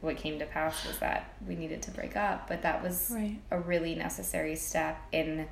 what 0.00 0.16
came 0.16 0.38
to 0.38 0.46
pass 0.46 0.86
was 0.86 0.98
that 0.98 1.34
we 1.46 1.54
needed 1.56 1.82
to 1.82 1.90
break 1.90 2.16
up, 2.16 2.48
but 2.48 2.62
that 2.62 2.82
was 2.82 3.10
Right. 3.14 3.38
a 3.50 3.58
really 3.58 3.94
necessary 3.94 4.54
step 4.56 4.98
in 5.12 5.48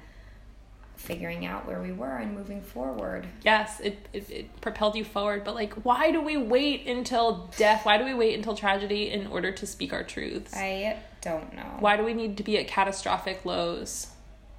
figuring 0.96 1.44
out 1.44 1.66
where 1.66 1.82
we 1.82 1.92
were 1.92 2.16
and 2.18 2.34
moving 2.34 2.62
forward. 2.62 3.26
yes, 3.42 3.80
it, 3.80 4.08
it, 4.12 4.30
it 4.30 4.60
propelled 4.60 4.94
you 4.94 5.04
forward, 5.04 5.44
but 5.44 5.54
like, 5.54 5.72
why 5.84 6.10
do 6.12 6.20
we 6.22 6.36
wait 6.36 6.86
until 6.86 7.50
death? 7.56 7.84
Why 7.84 7.98
do 7.98 8.04
we 8.04 8.14
wait 8.14 8.34
until 8.36 8.54
tragedy 8.54 9.10
in 9.10 9.26
order 9.26 9.50
to 9.52 9.66
speak 9.66 9.92
our 9.92 10.04
truths? 10.04 10.54
I 10.56 10.96
don't 11.20 11.52
know. 11.54 11.76
Why 11.80 11.96
do 11.96 12.04
we 12.04 12.14
need 12.14 12.36
to 12.36 12.42
be 12.44 12.58
at 12.58 12.68
catastrophic 12.68 13.44
lows? 13.44 14.06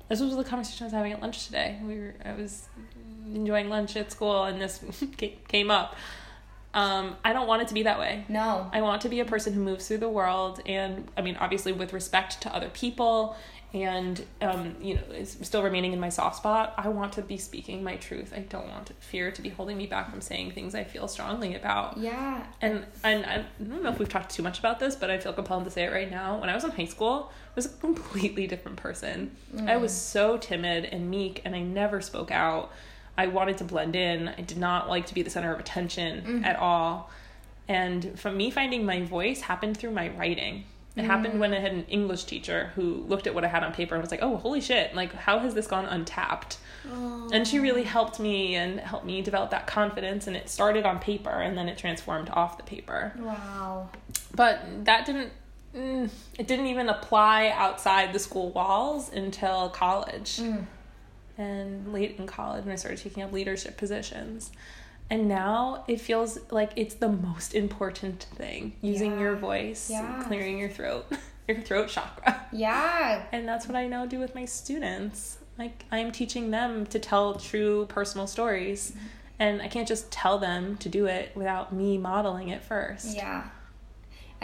This 0.10 0.20
was 0.20 0.36
the 0.36 0.44
conversation 0.44 0.84
I 0.84 0.88
was 0.88 0.94
having 0.94 1.14
at 1.14 1.22
lunch 1.22 1.46
today. 1.46 1.80
We 1.82 2.00
were, 2.00 2.14
I 2.24 2.34
was 2.34 2.68
enjoying 3.34 3.70
lunch 3.70 3.96
at 3.96 4.12
school, 4.12 4.44
and 4.44 4.62
this 4.62 4.84
came 5.48 5.72
up. 5.72 5.96
Um, 6.76 7.16
I 7.24 7.32
don't 7.32 7.48
want 7.48 7.62
it 7.62 7.70
to 7.70 7.74
be 7.74 7.84
that 7.84 7.98
way. 7.98 8.26
No. 8.28 8.70
I 8.74 8.82
want 8.82 9.02
to 9.04 9.10
be 9.10 9.22
a 9.22 9.26
person 9.26 9.54
who 9.54 9.62
moves 9.62 9.88
through 9.88 10.00
the 10.00 10.10
world, 10.10 10.62
and 10.66 11.10
I 11.18 11.22
mean, 11.22 11.38
obviously, 11.38 11.72
with 11.72 11.94
respect 11.94 12.42
to 12.42 12.54
other 12.54 12.70
people, 12.70 13.38
and 13.76 14.26
um, 14.42 14.76
you 14.82 14.96
know, 14.96 15.02
still 15.24 15.62
remaining 15.62 15.92
in 15.92 16.00
my 16.00 16.08
soft 16.08 16.38
spot. 16.38 16.74
I 16.78 16.88
want 16.88 17.14
to 17.14 17.22
be 17.22 17.38
speaking 17.38 17.84
my 17.84 17.98
truth. 17.98 18.32
I 18.34 18.40
don't 18.40 18.68
want 18.70 18.92
fear 19.02 19.32
to 19.32 19.42
be 19.42 19.50
holding 19.50 19.78
me 19.78 19.86
back 19.86 20.10
from 20.10 20.22
saying 20.22 20.52
things 20.52 20.74
I 20.76 20.86
feel 20.86 21.10
strongly 21.10 21.56
about. 21.56 21.98
Yeah. 21.98 22.46
And 22.62 22.86
and 23.04 23.26
I 23.26 23.46
don't 23.62 23.84
know 23.84 23.90
if 23.90 24.00
we've 24.00 24.08
talked 24.08 24.30
too 24.30 24.44
much 24.44 24.60
about 24.60 24.80
this, 24.80 24.96
but 24.96 25.10
I 25.10 25.18
feel 25.18 25.34
compelled 25.34 25.66
to 25.66 25.72
say 25.72 25.84
it 25.84 25.92
right 25.92 26.10
now. 26.10 26.40
When 26.40 26.50
I 26.50 26.56
was 26.56 26.64
in 26.64 26.72
high 26.72 26.86
school, 26.86 27.32
I 27.32 27.52
was 27.56 27.66
a 27.66 27.70
completely 27.70 28.48
different 28.48 28.78
person. 28.78 29.36
I 29.68 29.78
was 29.78 29.94
so 29.94 30.38
timid 30.38 30.86
and 30.86 31.10
meek, 31.10 31.42
and 31.44 31.54
I 31.54 31.62
never 31.62 32.00
spoke 32.00 32.32
out. 32.32 32.72
I 33.18 33.28
wanted 33.28 33.58
to 33.60 33.64
blend 33.64 33.96
in. 33.96 34.28
I 34.28 34.42
did 34.42 34.58
not 34.58 34.90
like 34.90 35.06
to 35.08 35.14
be 35.14 35.22
the 35.22 35.30
center 35.30 35.54
of 35.54 35.60
attention 35.60 36.22
mm-hmm. 36.22 36.46
at 36.46 36.58
all. 36.58 37.10
And 37.68 38.20
from 38.20 38.38
me 38.38 38.52
finding 38.52 38.86
my 38.86 39.02
voice 39.04 39.42
happened 39.42 39.78
through 39.78 39.92
my 39.92 40.10
writing. 40.10 40.66
It 40.96 41.02
mm. 41.02 41.06
happened 41.06 41.40
when 41.40 41.54
I 41.54 41.60
had 41.60 41.74
an 41.74 41.86
English 41.86 42.24
teacher 42.24 42.72
who 42.76 43.04
looked 43.08 43.28
at 43.28 43.36
what 43.36 43.44
I 43.44 43.48
had 43.48 43.64
on 43.64 43.74
paper 43.74 43.96
and 43.96 44.02
was 44.02 44.12
like, 44.12 44.22
"Oh, 44.24 44.38
holy 44.38 44.62
shit! 44.62 44.96
Like, 44.96 45.14
how 45.14 45.40
has 45.40 45.54
this 45.54 45.68
gone 45.68 45.86
untapped?" 45.86 46.58
And 47.34 47.48
she 47.48 47.60
really 47.60 47.84
helped 47.84 48.20
me 48.20 48.56
and 48.56 48.80
helped 48.80 49.06
me 49.06 49.22
develop 49.22 49.50
that 49.52 49.68
confidence. 49.68 50.28
And 50.28 50.38
it 50.38 50.50
started 50.50 50.86
on 50.86 51.00
paper 51.00 51.30
and 51.30 51.58
then 51.58 51.68
it 51.68 51.78
transformed 51.78 52.30
off 52.30 52.58
the 52.58 52.64
paper. 52.64 53.14
Wow. 53.18 53.90
But 54.34 54.86
that 54.86 55.06
didn't, 55.06 55.32
mm, 55.76 56.10
it 56.38 56.48
didn't 56.48 56.68
even 56.68 56.88
apply 56.88 57.50
outside 57.50 58.14
the 58.14 58.20
school 58.20 58.52
walls 58.52 59.12
until 59.12 59.70
college. 59.70 60.38
Mm. 60.38 60.66
And 61.38 61.92
late 61.92 62.16
in 62.18 62.28
college 62.28 62.64
when 62.66 62.72
I 62.74 62.76
started 62.76 63.02
taking 63.02 63.24
up 63.24 63.32
leadership 63.32 63.78
positions. 63.78 64.52
And 65.10 65.28
now 65.28 65.84
it 65.88 66.02
feels 66.02 66.40
like 66.50 66.72
it's 66.76 66.96
the 66.96 67.10
most 67.10 67.54
important 67.54 68.24
thing 68.36 68.74
using 68.82 69.12
Yeah. 69.14 69.20
your 69.20 69.36
voice, 69.36 69.90
Yeah. 69.90 70.24
clearing 70.26 70.58
your 70.58 70.70
throat, 70.70 71.06
your 71.48 71.62
throat 71.62 71.90
chakra. 71.90 72.48
Yeah. 72.52 73.24
And 73.32 73.48
that's 73.48 73.68
what 73.68 73.76
I 73.76 73.88
now 73.88 74.06
do 74.06 74.20
with 74.20 74.34
my 74.34 74.46
students. 74.46 75.38
Like 75.60 75.86
I'm 75.92 76.12
teaching 76.12 76.52
them 76.52 76.86
to 76.88 77.00
tell 77.00 77.36
true 77.36 77.86
personal 77.88 78.28
stories. 78.28 78.92
Mm-hmm. 78.92 79.06
And 79.38 79.62
I 79.62 79.68
can't 79.68 79.88
just 79.88 80.10
tell 80.12 80.38
them 80.40 80.78
to 80.78 80.88
do 80.88 81.08
it 81.08 81.34
without 81.36 81.74
me 81.74 81.98
modeling 81.98 82.48
it 82.48 82.64
first. 82.64 83.16
Yeah. 83.16 83.44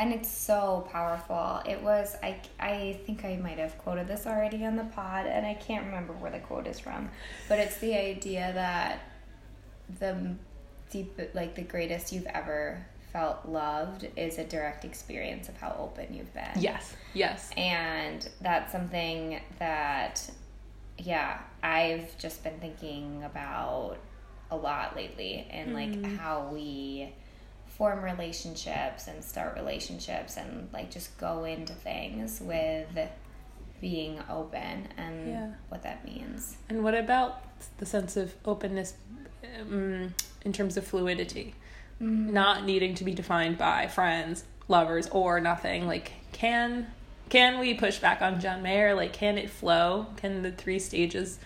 And 0.02 0.12
it's 0.12 0.32
so 0.32 0.88
powerful. 0.92 1.62
It 1.66 1.82
was 1.82 2.16
I 2.24 2.38
I 2.60 3.00
think 3.06 3.24
I 3.24 3.36
might 3.36 3.60
have 3.60 3.78
quoted 3.78 4.08
this 4.08 4.26
already 4.26 4.66
on 4.66 4.76
the 4.76 4.86
pod 4.86 5.28
and 5.28 5.46
I 5.46 5.54
can't 5.54 5.86
remember 5.86 6.14
where 6.14 6.32
the 6.32 6.40
quote 6.40 6.66
is 6.66 6.80
from, 6.80 7.10
but 7.48 7.60
it's 7.60 7.78
the 7.78 7.96
idea 7.96 8.52
that 8.54 9.02
the 10.00 10.36
deep 10.90 11.20
like 11.36 11.54
the 11.54 11.62
greatest 11.62 12.12
you've 12.12 12.26
ever 12.26 12.84
felt 13.12 13.46
loved 13.46 14.08
is 14.16 14.38
a 14.38 14.44
direct 14.44 14.86
experience 14.86 15.50
of 15.50 15.58
how 15.58 15.76
open 15.78 16.14
you've 16.14 16.34
been. 16.34 16.50
Yes. 16.60 16.96
Yes. 17.14 17.52
And 17.58 18.28
that's 18.42 18.72
something 18.72 19.40
that, 19.60 20.30
yeah, 20.98 21.40
I've 21.62 22.18
just 22.18 22.44
been 22.44 22.58
thinking 22.60 23.24
about 23.24 23.98
a 24.50 24.56
lot 24.56 24.96
lately 24.96 25.48
and 25.52 25.74
like 25.74 25.92
mm-hmm. 25.92 26.16
how 26.16 26.50
we 26.52 27.14
form 27.82 28.04
relationships 28.04 29.08
and 29.08 29.24
start 29.24 29.56
relationships 29.56 30.38
and 30.38 30.70
like 30.72 30.92
just 30.92 31.18
go 31.18 31.46
into 31.46 31.74
things 31.74 32.40
with 32.40 32.88
being 33.82 34.20
open 34.30 34.88
and 34.98 35.28
Yeah. 35.28 35.48
what 35.70 35.82
that 35.82 36.06
means. 36.06 36.58
And 36.70 36.84
what 36.84 36.94
about 36.94 37.42
the 37.80 37.88
sense 37.88 38.16
of 38.18 38.36
openness 38.46 38.94
um, 39.60 40.14
in 40.46 40.54
terms 40.54 40.78
of 40.78 40.86
fluidity? 40.86 41.56
Not 42.00 42.66
needing 42.66 42.94
to 42.96 43.04
be 43.04 43.16
defined 43.16 43.58
by 43.58 43.88
friends, 43.88 44.44
lovers, 44.68 45.08
or 45.10 45.40
nothing. 45.40 45.88
Like, 45.88 46.12
can 46.34 46.86
can 47.30 47.58
we 47.58 47.74
push 47.74 47.98
back 47.98 48.22
on 48.22 48.40
John 48.40 48.62
Mayer? 48.62 48.94
Like, 48.94 49.14
can 49.14 49.40
it 49.40 49.50
flow? 49.50 50.06
Can 50.18 50.44
the 50.44 50.52
three 50.52 50.78
stages 50.78 51.40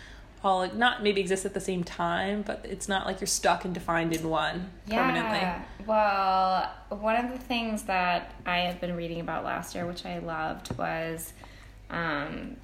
all 0.46 0.60
like, 0.60 0.76
not 0.76 1.02
maybe 1.02 1.20
exist 1.20 1.46
at 1.46 1.54
the 1.54 1.60
same 1.60 1.84
time, 1.84 2.44
but 2.44 2.64
it's 2.64 2.88
not 2.88 3.06
like 3.06 3.20
you're 3.20 3.28
stuck 3.28 3.66
and 3.66 3.74
defined 3.74 4.14
in 4.14 4.30
one 4.30 4.70
permanently. 4.88 5.40
Yeah. 5.40 5.64
Well, 5.86 6.72
one 6.90 7.16
of 7.16 7.32
the 7.32 7.40
things 7.40 7.84
that 7.84 8.32
I 8.46 8.60
have 8.60 8.80
been 8.80 8.96
reading 8.96 9.20
about 9.20 9.44
last 9.44 9.76
year, 9.76 9.86
which 9.86 10.06
I 10.06 10.20
loved, 10.20 10.78
was 10.78 11.34
um, 11.90 12.58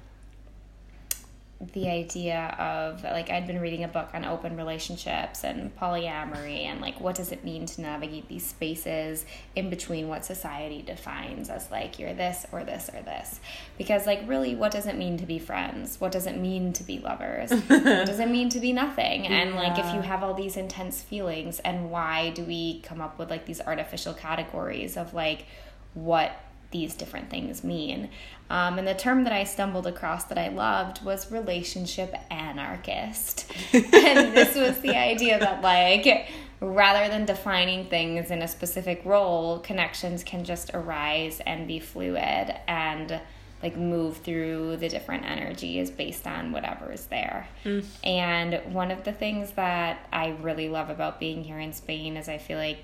the 1.72 1.88
idea 1.88 2.56
of 2.58 3.04
like 3.04 3.30
I'd 3.30 3.46
been 3.46 3.60
reading 3.60 3.84
a 3.84 3.88
book 3.88 4.08
on 4.14 4.24
open 4.24 4.56
relationships 4.56 5.44
and 5.44 5.74
polyamory 5.76 6.64
and 6.64 6.80
like 6.80 7.00
what 7.00 7.14
does 7.14 7.30
it 7.30 7.44
mean 7.44 7.66
to 7.66 7.80
navigate 7.80 8.28
these 8.28 8.44
spaces 8.44 9.24
in 9.54 9.70
between 9.70 10.08
what 10.08 10.24
society 10.24 10.82
defines 10.82 11.48
as 11.48 11.70
like 11.70 12.00
you're 12.00 12.14
this 12.14 12.46
or 12.50 12.64
this 12.64 12.90
or 12.92 13.00
this? 13.02 13.38
Because 13.78 14.06
like 14.06 14.22
really 14.26 14.56
what 14.56 14.72
does 14.72 14.86
it 14.86 14.96
mean 14.96 15.16
to 15.18 15.26
be 15.26 15.38
friends? 15.38 16.00
What 16.00 16.10
does 16.10 16.26
it 16.26 16.36
mean 16.36 16.72
to 16.74 16.82
be 16.82 16.98
lovers? 16.98 17.52
What 17.92 18.06
does 18.06 18.20
it 18.20 18.28
mean 18.28 18.48
to 18.50 18.60
be 18.60 18.72
nothing? 18.72 19.26
And 19.26 19.54
like 19.54 19.78
if 19.78 19.94
you 19.94 20.00
have 20.00 20.22
all 20.22 20.34
these 20.34 20.56
intense 20.56 21.02
feelings 21.02 21.60
and 21.60 21.90
why 21.90 22.30
do 22.30 22.44
we 22.44 22.80
come 22.80 23.00
up 23.00 23.18
with 23.18 23.30
like 23.30 23.46
these 23.46 23.60
artificial 23.60 24.14
categories 24.14 24.96
of 24.96 25.14
like 25.14 25.46
what 25.94 26.32
these 26.72 26.94
different 26.94 27.30
things 27.30 27.62
mean. 27.62 28.10
Um, 28.50 28.78
and 28.78 28.86
the 28.86 28.94
term 28.94 29.24
that 29.24 29.32
I 29.32 29.44
stumbled 29.44 29.86
across 29.86 30.24
that 30.24 30.38
I 30.38 30.48
loved 30.48 31.04
was 31.04 31.30
relationship 31.30 32.14
anarchist. 32.30 33.50
and 33.72 34.36
this 34.36 34.56
was 34.56 34.78
the 34.80 34.96
idea 34.96 35.38
that, 35.38 35.62
like, 35.62 36.28
rather 36.60 37.08
than 37.08 37.24
defining 37.24 37.88
things 37.88 38.30
in 38.30 38.42
a 38.42 38.48
specific 38.48 39.02
role, 39.04 39.60
connections 39.60 40.24
can 40.24 40.44
just 40.44 40.70
arise 40.74 41.40
and 41.46 41.66
be 41.66 41.78
fluid 41.78 42.54
and 42.66 43.20
like 43.62 43.76
move 43.76 44.16
through 44.18 44.76
the 44.78 44.88
different 44.88 45.24
energies 45.24 45.90
based 45.90 46.26
on 46.26 46.50
whatever 46.50 46.92
is 46.92 47.06
there. 47.06 47.48
Mm. 47.64 47.84
And 48.02 48.74
one 48.74 48.90
of 48.90 49.04
the 49.04 49.12
things 49.12 49.52
that 49.52 50.08
I 50.12 50.30
really 50.40 50.68
love 50.68 50.90
about 50.90 51.20
being 51.20 51.44
here 51.44 51.60
in 51.60 51.72
Spain 51.72 52.16
is 52.16 52.28
I 52.28 52.38
feel 52.38 52.58
like 52.58 52.78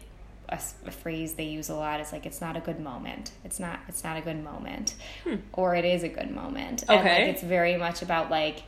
a, 0.49 0.61
a, 0.87 0.91
phrase 0.91 1.35
they 1.35 1.45
use 1.45 1.69
a 1.69 1.75
lot 1.75 2.01
is 2.01 2.13
like 2.13 2.25
it's 2.25 2.41
not 2.41 2.57
a 2.57 2.61
good 2.61 2.81
moment 2.81 3.33
it's 3.45 3.61
not 3.61 3.81
it's 3.89 4.03
not 4.03 4.17
a 4.17 4.21
good 4.21 4.43
moment 4.43 4.95
hmm. 5.25 5.37
or 5.53 5.75
it 5.75 5.85
is 5.85 6.03
a 6.03 6.09
good 6.09 6.31
moment 6.31 6.85
okay. 6.85 6.97
and 6.97 7.05
like 7.05 7.35
it's 7.35 7.43
very 7.43 7.77
much 7.77 8.03
about 8.03 8.31
like 8.31 8.63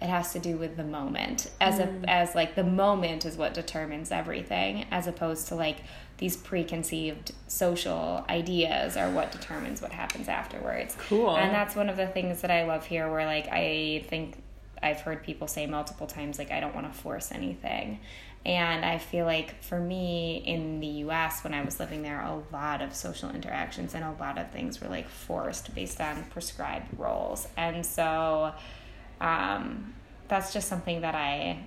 it 0.00 0.08
has 0.08 0.32
to 0.32 0.38
do 0.38 0.56
with 0.56 0.76
the 0.76 0.84
moment 0.84 1.50
as 1.60 1.78
mm. 1.78 2.04
a 2.04 2.10
as 2.10 2.34
like 2.34 2.54
the 2.54 2.64
moment 2.64 3.24
is 3.24 3.36
what 3.36 3.54
determines 3.54 4.10
everything 4.10 4.84
as 4.90 5.06
opposed 5.06 5.48
to 5.48 5.54
like 5.54 5.78
these 6.18 6.36
preconceived 6.36 7.32
social 7.46 8.24
ideas 8.28 8.96
are 8.96 9.10
what 9.10 9.32
determines 9.32 9.80
what 9.80 9.92
happens 9.92 10.28
afterwards 10.28 10.96
cool 11.08 11.34
and 11.36 11.54
that's 11.54 11.74
one 11.74 11.88
of 11.88 11.96
the 11.96 12.06
things 12.06 12.42
that 12.42 12.50
i 12.50 12.64
love 12.64 12.84
here 12.84 13.10
where 13.10 13.24
like 13.24 13.48
i 13.48 14.04
think 14.08 14.42
i've 14.82 15.00
heard 15.00 15.22
people 15.22 15.46
say 15.46 15.66
multiple 15.66 16.06
times 16.06 16.38
like 16.38 16.50
i 16.50 16.60
don't 16.60 16.74
want 16.74 16.90
to 16.90 16.98
force 16.98 17.32
anything 17.32 17.98
and 18.46 18.84
I 18.84 18.98
feel 18.98 19.26
like 19.26 19.60
for 19.60 19.80
me 19.80 20.40
in 20.46 20.78
the 20.78 20.86
US, 20.86 21.42
when 21.42 21.52
I 21.52 21.64
was 21.64 21.80
living 21.80 22.02
there, 22.02 22.20
a 22.20 22.40
lot 22.52 22.80
of 22.80 22.94
social 22.94 23.28
interactions 23.30 23.92
and 23.92 24.04
a 24.04 24.14
lot 24.20 24.38
of 24.38 24.52
things 24.52 24.80
were 24.80 24.86
like 24.86 25.08
forced 25.08 25.74
based 25.74 26.00
on 26.00 26.22
prescribed 26.30 26.96
roles. 26.96 27.48
And 27.56 27.84
so 27.84 28.52
um, 29.20 29.94
that's 30.28 30.52
just 30.52 30.68
something 30.68 31.00
that 31.00 31.16
I, 31.16 31.64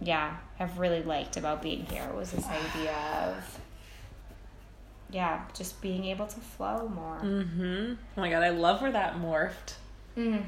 yeah, 0.00 0.36
have 0.58 0.78
really 0.78 1.02
liked 1.02 1.36
about 1.36 1.60
being 1.60 1.86
here 1.86 2.08
was 2.16 2.30
this 2.30 2.46
idea 2.46 2.94
of, 3.24 3.60
yeah, 5.10 5.42
just 5.54 5.82
being 5.82 6.04
able 6.04 6.28
to 6.28 6.38
flow 6.38 6.88
more. 6.88 7.18
Mm-hmm. 7.20 7.94
Oh 8.16 8.20
my 8.20 8.30
God, 8.30 8.44
I 8.44 8.50
love 8.50 8.80
where 8.80 8.92
that 8.92 9.16
morphed. 9.16 9.74
Mm. 10.16 10.44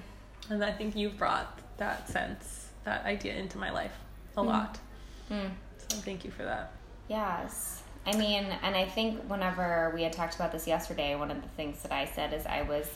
And 0.51 0.65
I 0.65 0.71
think 0.71 0.95
you've 0.95 1.19
brought 1.19 1.59
that 1.79 2.09
sense, 2.09 2.69
that 2.85 3.05
idea 3.05 3.35
into 3.35 3.59
my 3.59 3.73
life 3.73 3.99
a 4.37 4.41
mm. 4.41 4.47
lot. 4.47 4.79
Mm. 5.29 5.51
So 5.89 5.97
thank 5.99 6.25
you 6.25 6.31
for 6.31 6.45
that. 6.45 6.73
Yes. 7.09 7.83
I 8.07 8.17
mean, 8.17 8.45
and 8.63 8.77
I 8.77 8.87
think 8.87 9.23
whenever 9.29 9.93
we 9.95 10.03
had 10.03 10.13
talked 10.13 10.35
about 10.35 10.53
this 10.53 10.67
yesterday, 10.67 11.17
one 11.17 11.31
of 11.31 11.41
the 11.41 11.49
things 11.49 11.83
that 11.83 11.93
I 11.93 12.05
said 12.05 12.35
is 12.35 12.45
I 12.45 12.63
was, 12.63 12.91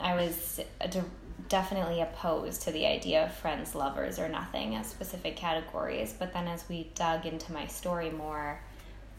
I 0.00 0.16
was 0.16 0.60
definitely 1.48 2.00
opposed 2.00 2.62
to 2.62 2.72
the 2.72 2.86
idea 2.86 3.24
of 3.24 3.32
friends, 3.34 3.74
lovers, 3.74 4.18
or 4.18 4.28
nothing 4.28 4.74
as 4.74 4.88
specific 4.88 5.36
categories. 5.36 6.14
But 6.18 6.32
then 6.32 6.48
as 6.48 6.68
we 6.68 6.90
dug 6.94 7.24
into 7.24 7.52
my 7.52 7.66
story 7.66 8.10
more, 8.10 8.60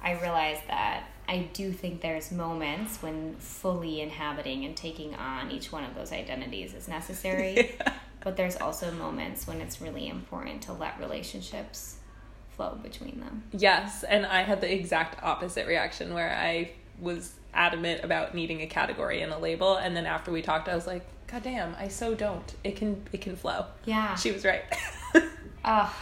I 0.01 0.19
realized 0.19 0.67
that 0.67 1.05
I 1.27 1.47
do 1.53 1.71
think 1.71 2.01
there's 2.01 2.31
moments 2.31 3.01
when 3.01 3.35
fully 3.35 4.01
inhabiting 4.01 4.65
and 4.65 4.75
taking 4.75 5.15
on 5.15 5.51
each 5.51 5.71
one 5.71 5.85
of 5.85 5.95
those 5.95 6.11
identities 6.11 6.73
is 6.73 6.89
necessary. 6.89 7.75
yeah. 7.79 7.93
But 8.19 8.35
there's 8.35 8.57
also 8.57 8.91
moments 8.91 9.47
when 9.47 9.61
it's 9.61 9.81
really 9.81 10.07
important 10.09 10.63
to 10.63 10.73
let 10.73 10.99
relationships 10.99 11.97
flow 12.55 12.77
between 12.81 13.19
them. 13.19 13.43
Yes, 13.51 14.03
and 14.03 14.25
I 14.25 14.43
had 14.43 14.61
the 14.61 14.73
exact 14.73 15.21
opposite 15.23 15.67
reaction 15.67 16.13
where 16.13 16.35
I 16.35 16.71
was 16.99 17.33
adamant 17.53 18.03
about 18.03 18.33
needing 18.33 18.61
a 18.61 18.67
category 18.67 19.21
and 19.21 19.31
a 19.31 19.37
label 19.37 19.75
and 19.75 19.95
then 19.95 20.07
after 20.07 20.31
we 20.31 20.41
talked 20.41 20.67
I 20.67 20.75
was 20.75 20.87
like, 20.87 21.05
God 21.27 21.43
damn, 21.43 21.75
I 21.75 21.87
so 21.87 22.15
don't. 22.15 22.53
It 22.63 22.75
can 22.75 23.03
it 23.11 23.21
can 23.21 23.35
flow. 23.35 23.65
Yeah. 23.85 24.15
She 24.15 24.31
was 24.31 24.45
right. 24.45 24.63
oh. 25.65 25.95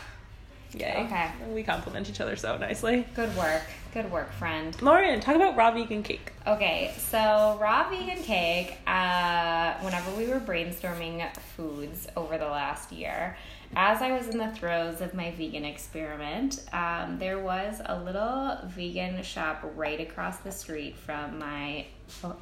Yay. 0.74 1.04
Okay. 1.06 1.32
We 1.54 1.63
complement 1.63 2.10
each 2.10 2.22
other 2.22 2.36
so 2.36 2.58
nicely. 2.58 3.06
Good 3.13 3.36
work. 3.36 3.63
Good 3.94 4.10
work, 4.10 4.32
friend. 4.34 4.80
Lauren, 4.82 5.20
talk 5.20 5.36
about 5.36 5.57
raw 5.57 5.72
vegan 5.72 6.01
cake. 6.01 6.31
Okay, 6.48 6.94
so 6.98 7.57
raw 7.60 7.90
vegan 7.90 8.24
cake, 8.24 8.77
uh, 8.88 9.74
whenever 9.81 10.12
we 10.12 10.27
were 10.27 10.40
brainstorming 10.40 11.36
foods 11.57 12.07
over 12.16 12.38
the 12.38 12.46
last 12.46 12.94
year, 12.94 13.38
as 13.75 14.01
I 14.01 14.12
was 14.12 14.27
in 14.27 14.38
the 14.38 14.50
throes 14.51 15.01
of 15.01 15.14
my 15.14 15.31
vegan 15.31 15.66
experiment, 15.66 16.64
um, 16.72 17.18
there 17.20 17.40
was 17.40 17.81
a 17.86 18.00
little 18.01 18.57
vegan 18.68 19.22
shop 19.24 19.62
right 19.75 20.00
across 20.00 20.38
the 20.38 20.51
street 20.51 20.96
from 20.96 21.40
my 21.40 21.86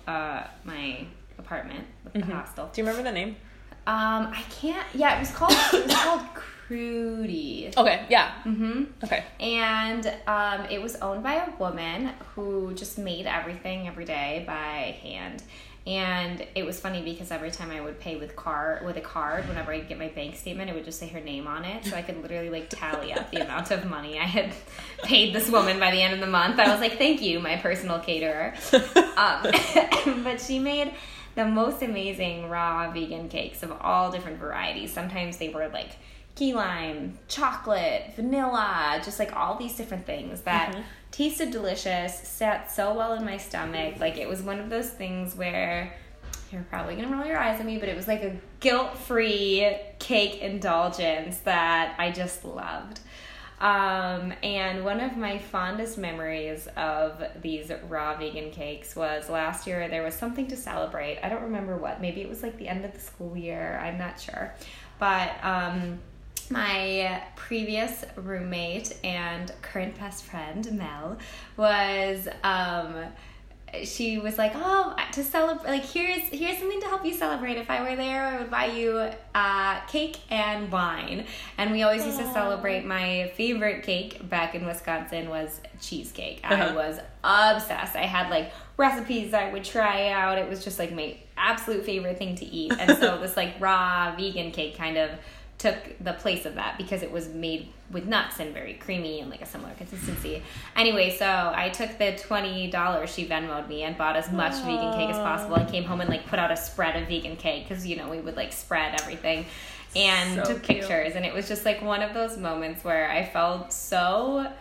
uh, 0.07 0.43
my 0.63 1.05
apartment 1.37 1.85
the 2.13 2.19
mm-hmm. 2.19 2.31
hostel. 2.31 2.69
Do 2.73 2.81
you 2.81 2.87
remember 2.87 3.09
the 3.09 3.13
name? 3.13 3.35
Um, 3.87 4.27
I 4.27 4.43
can't. 4.49 4.85
Yeah, 4.93 5.17
it 5.17 5.19
was 5.19 5.31
called. 5.31 5.51
it 5.73 5.85
was 5.87 5.95
called 5.95 6.21
Crudy. 6.69 7.71
Okay. 7.75 8.05
Yeah. 8.09 8.31
Mm-hmm. 8.45 8.83
Okay. 9.03 9.25
And 9.39 10.05
um, 10.27 10.65
it 10.69 10.79
was 10.79 10.97
owned 10.97 11.23
by 11.23 11.33
a 11.33 11.49
woman 11.57 12.11
who 12.35 12.75
just 12.75 12.99
made 12.99 13.25
everything 13.25 13.87
every 13.87 14.05
day 14.05 14.43
by 14.45 14.95
hand. 15.01 15.41
And 15.87 16.45
it 16.53 16.63
was 16.67 16.79
funny 16.79 17.01
because 17.01 17.31
every 17.31 17.49
time 17.49 17.71
I 17.71 17.81
would 17.81 17.99
pay 17.99 18.17
with 18.17 18.35
card 18.35 18.85
with 18.85 18.97
a 18.97 19.01
card, 19.01 19.47
whenever 19.47 19.73
I'd 19.73 19.89
get 19.89 19.97
my 19.97 20.09
bank 20.09 20.35
statement, 20.35 20.69
it 20.69 20.75
would 20.75 20.85
just 20.85 20.99
say 20.99 21.07
her 21.07 21.19
name 21.19 21.47
on 21.47 21.65
it, 21.65 21.85
so 21.85 21.95
I 21.95 22.03
could 22.03 22.21
literally 22.21 22.51
like 22.51 22.69
tally 22.69 23.13
up 23.13 23.31
the 23.31 23.43
amount 23.43 23.71
of 23.71 23.85
money 23.85 24.19
I 24.19 24.25
had 24.25 24.53
paid 25.03 25.33
this 25.33 25.49
woman 25.49 25.79
by 25.79 25.89
the 25.89 26.03
end 26.03 26.13
of 26.13 26.19
the 26.19 26.27
month. 26.27 26.59
I 26.59 26.69
was 26.69 26.81
like, 26.81 26.99
"Thank 26.99 27.23
you, 27.23 27.39
my 27.39 27.55
personal 27.55 27.97
caterer." 27.99 28.53
Um, 29.17 30.23
but 30.23 30.39
she 30.39 30.59
made 30.59 30.93
the 31.33 31.45
most 31.45 31.81
amazing 31.81 32.49
raw 32.49 32.91
vegan 32.91 33.27
cakes 33.27 33.63
of 33.63 33.71
all 33.81 34.11
different 34.11 34.37
varieties. 34.37 34.93
Sometimes 34.93 35.37
they 35.37 35.49
were 35.49 35.69
like 35.69 35.91
key 36.39 36.53
lime, 36.53 37.19
chocolate, 37.27 38.13
vanilla, 38.15 39.01
just 39.03 39.19
like 39.19 39.35
all 39.35 39.57
these 39.57 39.75
different 39.75 40.05
things 40.05 40.39
that 40.41 40.71
mm-hmm. 40.71 40.81
tasted 41.11 41.51
delicious, 41.51 42.17
sat 42.17 42.71
so 42.71 42.93
well 42.93 43.11
in 43.13 43.25
my 43.25 43.35
stomach. 43.35 43.99
Like 43.99 44.17
it 44.17 44.25
was 44.25 44.41
one 44.41 44.57
of 44.57 44.69
those 44.69 44.89
things 44.89 45.35
where 45.35 45.93
you're 46.49 46.63
probably 46.69 46.95
gonna 46.95 47.13
roll 47.13 47.25
your 47.25 47.37
eyes 47.37 47.59
at 47.59 47.65
me, 47.65 47.77
but 47.77 47.89
it 47.89 47.95
was 47.95 48.07
like 48.07 48.23
a 48.23 48.37
guilt 48.61 48.97
free 48.97 49.69
cake 49.99 50.39
indulgence 50.41 51.39
that 51.39 51.93
I 51.99 52.09
just 52.09 52.45
loved. 52.45 53.01
Um, 53.59 54.31
and 54.41 54.85
one 54.85 55.01
of 55.01 55.17
my 55.17 55.39
fondest 55.39 55.97
memories 55.97 56.69
of 56.77 57.21
these 57.41 57.69
raw 57.89 58.15
vegan 58.17 58.51
cakes 58.51 58.95
was 58.95 59.27
last 59.27 59.67
year 59.67 59.89
there 59.89 60.03
was 60.03 60.15
something 60.15 60.47
to 60.47 60.55
celebrate. 60.55 61.19
I 61.21 61.27
don't 61.27 61.43
remember 61.43 61.75
what. 61.75 61.99
Maybe 61.99 62.21
it 62.21 62.29
was 62.29 62.41
like 62.41 62.57
the 62.57 62.69
end 62.69 62.85
of 62.85 62.93
the 62.93 63.01
school 63.01 63.35
year. 63.35 63.77
I'm 63.83 63.97
not 63.97 64.21
sure. 64.21 64.55
But 64.99 65.31
um, 65.43 65.99
my 66.49 67.23
previous 67.35 68.05
roommate 68.15 68.95
and 69.03 69.51
current 69.61 69.97
best 69.99 70.23
friend 70.25 70.71
Mel 70.73 71.17
was 71.57 72.27
um, 72.43 72.95
she 73.83 74.17
was 74.17 74.37
like, 74.37 74.53
"Oh, 74.55 74.95
to 75.13 75.23
celebrate, 75.23 75.69
like 75.69 75.85
here's 75.85 76.23
here's 76.29 76.57
something 76.57 76.81
to 76.81 76.87
help 76.87 77.05
you 77.05 77.13
celebrate. 77.13 77.57
If 77.57 77.69
I 77.69 77.81
were 77.81 77.95
there, 77.95 78.23
I 78.23 78.39
would 78.39 78.49
buy 78.49 78.65
you 78.65 79.09
uh, 79.35 79.79
cake 79.87 80.17
and 80.29 80.71
wine." 80.71 81.25
And 81.57 81.71
we 81.71 81.83
always 81.83 82.05
used 82.05 82.19
to 82.19 82.31
celebrate. 82.31 82.85
My 82.85 83.31
favorite 83.35 83.83
cake 83.83 84.27
back 84.29 84.55
in 84.55 84.65
Wisconsin 84.65 85.29
was 85.29 85.61
cheesecake. 85.79 86.41
Uh-huh. 86.43 86.63
I 86.63 86.73
was 86.73 86.99
obsessed. 87.23 87.95
I 87.95 88.05
had 88.05 88.29
like 88.29 88.51
recipes 88.77 89.33
I 89.33 89.51
would 89.51 89.63
try 89.63 90.09
out. 90.09 90.37
It 90.37 90.49
was 90.49 90.63
just 90.63 90.79
like 90.79 90.91
my 90.91 91.17
absolute 91.37 91.85
favorite 91.85 92.17
thing 92.17 92.35
to 92.35 92.45
eat. 92.45 92.73
And 92.77 92.97
so 92.97 93.17
this 93.21 93.37
like 93.37 93.55
raw 93.59 94.15
vegan 94.15 94.51
cake 94.51 94.77
kind 94.77 94.97
of 94.97 95.11
took 95.59 95.75
the 95.99 96.13
place 96.13 96.45
of 96.45 96.55
that 96.55 96.77
because 96.77 97.03
it 97.03 97.11
was 97.11 97.27
made 97.27 97.67
with 97.91 98.05
nuts 98.05 98.39
and 98.39 98.53
very 98.53 98.75
creamy 98.75 99.19
and 99.19 99.29
like 99.29 99.41
a 99.41 99.45
similar 99.45 99.73
consistency. 99.73 100.41
Anyway, 100.75 101.15
so 101.15 101.51
I 101.53 101.69
took 101.69 101.97
the 101.97 102.13
twenty 102.17 102.71
dollars 102.71 103.13
she 103.13 103.27
Venmoed 103.27 103.67
me 103.67 103.83
and 103.83 103.97
bought 103.97 104.15
as 104.15 104.31
much 104.31 104.53
Aww. 104.53 104.65
vegan 104.65 104.93
cake 104.93 105.09
as 105.09 105.17
possible. 105.17 105.55
I 105.55 105.65
came 105.65 105.83
home 105.83 106.01
and 106.01 106.09
like 106.09 106.25
put 106.27 106.39
out 106.39 106.49
a 106.49 106.57
spread 106.57 106.95
of 106.99 107.07
vegan 107.07 107.35
cake 107.35 107.67
because 107.67 107.85
you 107.85 107.97
know 107.97 108.09
we 108.09 108.19
would 108.19 108.37
like 108.37 108.53
spread 108.53 108.99
everything 109.01 109.45
and 109.95 110.45
so 110.45 110.53
took 110.53 110.63
cute. 110.63 110.79
pictures 110.79 111.15
and 111.15 111.25
it 111.25 111.33
was 111.33 111.47
just 111.47 111.65
like 111.65 111.81
one 111.81 112.01
of 112.01 112.13
those 112.13 112.37
moments 112.37 112.83
where 112.83 113.09
I 113.09 113.25
felt 113.25 113.73
so 113.73 114.51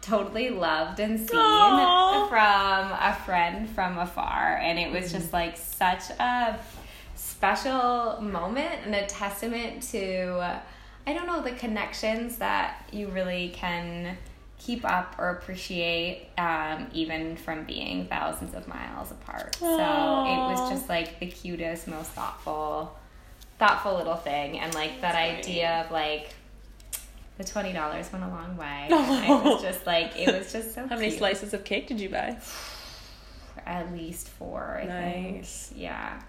totally 0.00 0.50
loved 0.50 1.00
and 1.00 1.18
seen 1.18 1.38
Aww. 1.38 2.28
from 2.28 2.92
a 2.92 3.18
friend 3.24 3.68
from 3.68 3.98
afar 3.98 4.58
and 4.62 4.78
it 4.78 4.92
was 4.92 5.10
just 5.10 5.32
like 5.32 5.56
such 5.56 6.08
a 6.20 6.58
special 7.16 8.20
moment 8.20 8.72
and 8.84 8.94
a 8.94 9.06
testament 9.06 9.82
to 9.90 10.60
I 11.06 11.12
don't 11.12 11.26
know 11.26 11.40
the 11.42 11.52
connections 11.52 12.38
that 12.38 12.88
you 12.92 13.08
really 13.08 13.50
can 13.54 14.16
keep 14.58 14.84
up 14.84 15.14
or 15.18 15.30
appreciate 15.30 16.28
um, 16.38 16.88
even 16.92 17.36
from 17.36 17.64
being 17.64 18.06
thousands 18.06 18.54
of 18.54 18.66
miles 18.66 19.10
apart. 19.12 19.56
Aww. 19.60 19.60
So 19.60 20.32
it 20.32 20.50
was 20.60 20.70
just 20.70 20.88
like 20.88 21.20
the 21.20 21.26
cutest, 21.26 21.86
most 21.86 22.10
thoughtful, 22.10 22.96
thoughtful 23.58 23.94
little 23.94 24.16
thing, 24.16 24.58
and 24.58 24.74
like 24.74 25.00
That's 25.00 25.14
that 25.14 25.30
great. 25.30 25.38
idea 25.44 25.84
of 25.84 25.92
like 25.92 26.30
the 27.38 27.44
twenty 27.44 27.72
dollars 27.72 28.10
went 28.12 28.24
a 28.24 28.28
long 28.28 28.56
way. 28.56 28.88
It 28.90 29.44
was 29.44 29.62
just 29.62 29.86
like, 29.86 30.16
it 30.18 30.34
was 30.36 30.50
just 30.52 30.74
so. 30.74 30.80
How 30.88 30.88
cute. 30.88 31.00
many 31.00 31.16
slices 31.16 31.54
of 31.54 31.62
cake 31.64 31.86
did 31.86 32.00
you 32.00 32.08
buy? 32.08 32.36
at 33.64 33.92
least 33.92 34.28
four. 34.28 34.80
I 34.82 34.86
Nice. 34.86 35.66
think. 35.68 35.80
Yeah, 35.82 36.20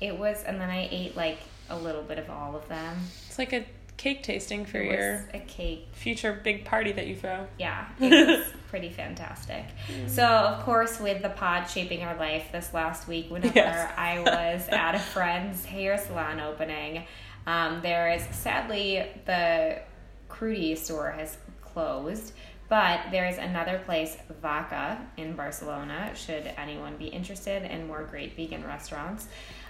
it 0.00 0.16
was, 0.18 0.42
and 0.44 0.60
then 0.60 0.70
I 0.70 0.88
ate 0.90 1.16
like 1.16 1.38
a 1.70 1.76
little 1.78 2.02
bit 2.02 2.18
of 2.18 2.30
all 2.30 2.54
of 2.56 2.68
them. 2.68 2.96
It's 3.26 3.38
like 3.38 3.52
a 3.52 3.64
cake 3.96 4.22
tasting 4.22 4.66
for 4.66 4.78
it 4.78 4.90
your 4.92 5.28
a 5.32 5.38
cake. 5.46 5.88
future 5.92 6.38
big 6.44 6.64
party 6.64 6.92
that 6.92 7.06
you 7.06 7.16
throw. 7.16 7.46
Yeah, 7.58 7.86
it 8.00 8.26
was 8.28 8.46
pretty 8.68 8.90
fantastic. 8.90 9.64
So, 10.06 10.22
of 10.24 10.62
course, 10.64 11.00
with 11.00 11.22
the 11.22 11.30
pod 11.30 11.68
shaping 11.68 12.02
our 12.02 12.16
life 12.16 12.46
this 12.52 12.72
last 12.74 13.08
week, 13.08 13.30
whenever 13.30 13.54
Yes. 13.54 13.92
I 13.96 14.20
was 14.20 14.68
at 14.70 14.94
a 14.94 14.98
friend's 14.98 15.64
hair 15.64 15.96
salon 15.98 16.40
opening, 16.40 17.04
um, 17.46 17.80
there 17.82 18.10
is 18.12 18.22
sadly 18.32 19.06
the 19.24 19.80
Crudy 20.28 20.74
store 20.76 21.10
has 21.12 21.38
closed. 21.62 22.32
But 22.68 23.12
there 23.12 23.28
is 23.28 23.38
another 23.38 23.80
place, 23.86 24.16
Vaca, 24.42 24.98
in 25.16 25.36
Barcelona, 25.36 26.10
should 26.16 26.50
anyone 26.58 26.96
be 26.96 27.06
interested 27.06 27.62
in 27.62 27.86
more 27.86 28.02
great 28.02 28.34
vegan 28.34 28.64
restaurants, 28.64 29.28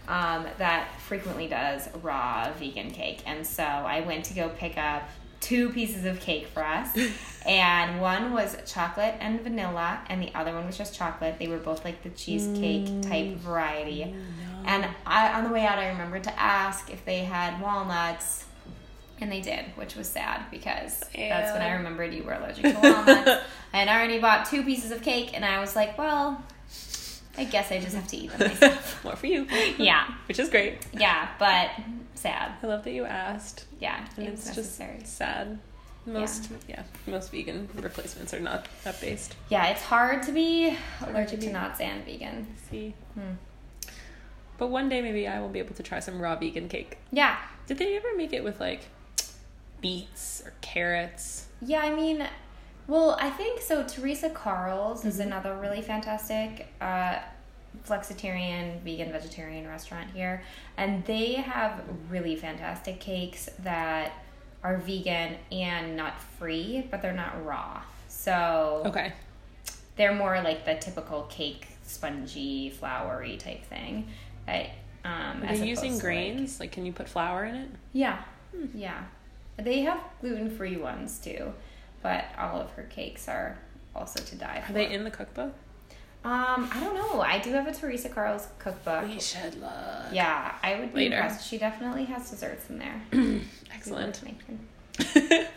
um, 0.08 0.46
that 0.58 0.88
frequently 1.00 1.48
does 1.48 1.88
raw 2.02 2.50
vegan 2.58 2.90
cake. 2.90 3.22
And 3.26 3.46
so 3.46 3.62
I 3.62 4.00
went 4.00 4.24
to 4.26 4.34
go 4.34 4.48
pick 4.48 4.78
up 4.78 5.08
two 5.40 5.70
pieces 5.70 6.04
of 6.04 6.20
cake 6.20 6.46
for 6.48 6.62
us. 6.62 6.96
and 7.46 8.00
one 8.00 8.32
was 8.32 8.56
chocolate 8.66 9.14
and 9.20 9.40
vanilla, 9.40 10.00
and 10.08 10.22
the 10.22 10.34
other 10.34 10.52
one 10.52 10.66
was 10.66 10.76
just 10.76 10.94
chocolate. 10.94 11.38
They 11.38 11.48
were 11.48 11.58
both 11.58 11.84
like 11.84 12.02
the 12.02 12.10
cheesecake 12.10 13.02
type 13.02 13.36
variety. 13.36 14.14
And 14.64 14.88
I, 15.06 15.32
on 15.32 15.44
the 15.44 15.50
way 15.50 15.64
out, 15.64 15.78
I 15.78 15.88
remembered 15.88 16.24
to 16.24 16.40
ask 16.40 16.90
if 16.90 17.04
they 17.04 17.18
had 17.18 17.60
walnuts. 17.60 18.44
And 19.18 19.32
they 19.32 19.40
did, 19.40 19.64
which 19.76 19.96
was 19.96 20.08
sad 20.08 20.42
because 20.50 21.00
that's 21.14 21.52
when 21.52 21.62
I 21.62 21.72
remembered 21.72 22.12
you 22.12 22.22
were 22.22 22.34
allergic 22.34 22.64
to 22.64 22.80
walnuts. 22.82 23.42
I 23.72 23.78
had 23.78 23.88
already 23.88 24.18
bought 24.18 24.44
two 24.44 24.62
pieces 24.62 24.90
of 24.90 25.00
cake, 25.00 25.30
and 25.32 25.42
I 25.42 25.58
was 25.58 25.74
like, 25.74 25.96
well, 25.96 26.42
I 27.38 27.44
guess 27.44 27.70
I 27.70 27.78
just 27.80 27.94
have 27.94 28.06
to 28.08 28.16
eat 28.16 28.30
them 28.32 28.48
myself. 28.48 29.04
More 29.04 29.16
for 29.16 29.26
you. 29.26 29.46
yeah, 29.78 30.06
Which 30.28 30.38
is 30.38 30.48
great. 30.48 30.86
yeah, 30.92 31.28
but 31.38 31.70
sad. 32.14 32.52
I 32.62 32.66
love 32.66 32.84
that 32.84 32.92
you 32.92 33.04
asked. 33.04 33.66
Yeah, 33.80 34.04
And 34.16 34.26
it 34.26 34.32
it's 34.34 34.46
necessary. 34.46 34.98
just 35.00 35.16
sad. 35.16 35.58
Most 36.06 36.50
yeah. 36.68 36.84
most 37.08 37.32
vegan 37.32 37.68
replacements 37.74 38.32
are 38.32 38.38
not 38.40 38.68
nut 38.84 38.96
based. 39.00 39.34
Yeah, 39.48 39.66
it's 39.66 39.82
hard 39.82 40.22
to 40.24 40.32
be 40.32 40.76
allergic 41.04 41.40
be- 41.40 41.46
to 41.46 41.52
nuts 41.52 41.80
and 41.80 42.04
vegan. 42.04 42.46
See. 42.70 42.94
Hmm. 43.14 43.32
But 44.56 44.68
one 44.68 44.88
day 44.88 45.02
maybe 45.02 45.26
I 45.28 45.40
will 45.40 45.48
be 45.50 45.58
able 45.58 45.74
to 45.74 45.82
try 45.82 45.98
some 46.00 46.20
raw 46.20 46.36
vegan 46.36 46.68
cake. 46.68 46.98
Yeah, 47.12 47.36
Did 47.66 47.78
they 47.78 47.96
ever 47.96 48.08
make 48.16 48.32
it 48.32 48.44
with 48.44 48.60
like 48.60 48.82
beets 49.80 50.42
or 50.44 50.52
carrots? 50.60 51.46
yeah. 51.60 51.80
I 51.80 51.94
mean, 51.94 52.26
well, 52.86 53.16
I 53.20 53.30
think 53.30 53.60
so. 53.60 53.82
Teresa 53.84 54.30
Carles 54.30 55.04
is 55.04 55.14
Mm-hmm. 55.18 55.26
another 55.28 55.56
really 55.56 55.82
fantastic 55.82 56.66
uh, 56.80 57.18
flexitarian, 57.86 58.80
vegan, 58.80 59.12
vegetarian 59.12 59.66
restaurant 59.66 60.10
here, 60.12 60.42
and 60.76 61.04
they 61.04 61.34
have 61.34 61.82
really 62.10 62.36
fantastic 62.36 63.00
cakes 63.00 63.48
that 63.60 64.12
are 64.62 64.78
vegan 64.78 65.36
and 65.52 65.96
nut 65.96 66.14
free, 66.38 66.86
but 66.90 67.02
they're 67.02 67.12
not 67.12 67.44
raw. 67.44 67.82
So 68.08 68.82
Okay. 68.86 69.12
they're 69.96 70.14
more 70.14 70.40
like 70.42 70.64
the 70.64 70.74
typical 70.76 71.22
cake, 71.24 71.68
spongy, 71.84 72.70
floury 72.70 73.36
type 73.36 73.64
thing. 73.64 74.08
That, 74.46 74.70
um, 75.04 75.42
Are 75.44 75.56
they 75.56 75.66
using 75.68 75.90
to, 75.90 75.96
like- 75.96 76.02
grains? 76.02 76.58
Like, 76.60 76.72
can 76.72 76.86
you 76.86 76.92
put 76.92 77.08
flour 77.08 77.44
in 77.44 77.54
it? 77.56 77.68
Yeah, 77.92 78.22
yeah. 78.74 79.04
They 79.58 79.80
have 79.82 80.00
gluten 80.20 80.50
free 80.50 80.76
ones 80.76 81.18
too, 81.18 81.52
but 82.06 82.24
all 82.38 82.60
of 82.60 82.70
her 82.74 82.84
cakes 82.84 83.26
are 83.28 83.58
also 83.92 84.22
to 84.22 84.36
die 84.36 84.62
for. 84.64 84.70
Are 84.70 84.74
they 84.74 84.92
in 84.92 85.02
the 85.02 85.10
cookbook? 85.10 85.52
Um, 86.24 86.70
I 86.72 86.78
don't 86.78 86.94
know. 86.94 87.20
I 87.20 87.40
do 87.40 87.50
have 87.50 87.66
a 87.66 87.72
Teresa 87.74 88.08
Carles 88.08 88.46
cookbook. 88.60 89.08
We 89.08 89.18
should 89.18 89.60
look. 89.60 90.12
Yeah, 90.12 90.54
I 90.62 90.78
would 90.78 90.94
be 90.94 91.00
Later. 91.00 91.16
impressed. 91.16 91.48
She 91.48 91.58
definitely 91.58 92.04
has 92.04 92.30
desserts 92.30 92.70
in 92.70 92.78
there. 92.78 93.02
Excellent. 93.74 94.22
Yay! 95.16 95.48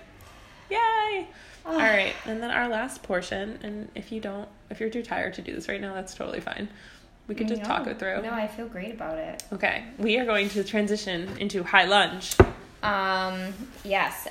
Oh. 0.72 1.28
All 1.66 1.78
right, 1.78 2.14
and 2.26 2.42
then 2.42 2.50
our 2.50 2.68
last 2.68 3.04
portion. 3.04 3.60
And 3.62 3.90
if 3.94 4.12
you 4.12 4.20
don't, 4.20 4.50
if 4.72 4.80
you're 4.80 4.90
too 4.90 5.04
tired 5.04 5.36
to 5.36 5.44
do 5.44 5.54
this 5.54 5.70
right 5.70 5.80
now, 5.80 5.94
that's 5.94 6.16
totally 6.16 6.40
fine. 6.40 6.68
We 7.28 7.36
could 7.36 7.48
just 7.48 7.64
talk 7.64 7.86
it 7.86 8.00
through. 8.00 8.24
No, 8.24 8.32
I 8.32 8.48
feel 8.48 8.68
great 8.68 8.92
about 8.92 9.20
it. 9.20 9.44
Okay, 9.54 9.84
we 10.00 10.18
are 10.18 10.26
going 10.26 10.50
to 10.50 10.64
transition 10.64 11.30
into 11.38 11.64
high 11.64 11.86
lunge. 11.86 12.36
Um, 12.82 13.54
yes, 13.84 14.28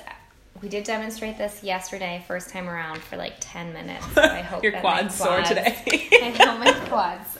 we 0.61 0.69
did 0.69 0.83
demonstrate 0.83 1.37
this 1.37 1.63
yesterday, 1.63 2.23
first 2.27 2.49
time 2.49 2.67
around 2.67 2.99
for 2.99 3.17
like 3.17 3.35
ten 3.39 3.73
minutes. 3.73 4.05
So 4.13 4.21
I 4.21 4.41
hope 4.41 4.63
Your 4.63 4.79
quads 4.79 5.15
sore 5.15 5.41
today. 5.41 5.77
I 6.11 6.35
know 6.37 6.57
my 6.57 6.73
quads 6.87 7.37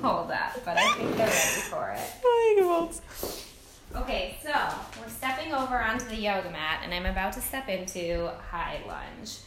hold 0.00 0.30
that, 0.30 0.60
but 0.64 0.76
I 0.76 0.94
think 0.94 1.16
they're 1.16 1.26
ready 1.26 1.60
for 1.68 1.94
it. 1.96 3.00
Okay, 3.96 4.38
so 4.40 4.52
we're 5.00 5.08
stepping 5.08 5.52
over 5.52 5.76
onto 5.76 6.04
the 6.04 6.14
yoga 6.14 6.48
mat, 6.48 6.82
and 6.84 6.94
I'm 6.94 7.06
about 7.06 7.32
to 7.32 7.40
step 7.40 7.68
into 7.68 8.30
high 8.48 8.80
lunge. 8.86 9.38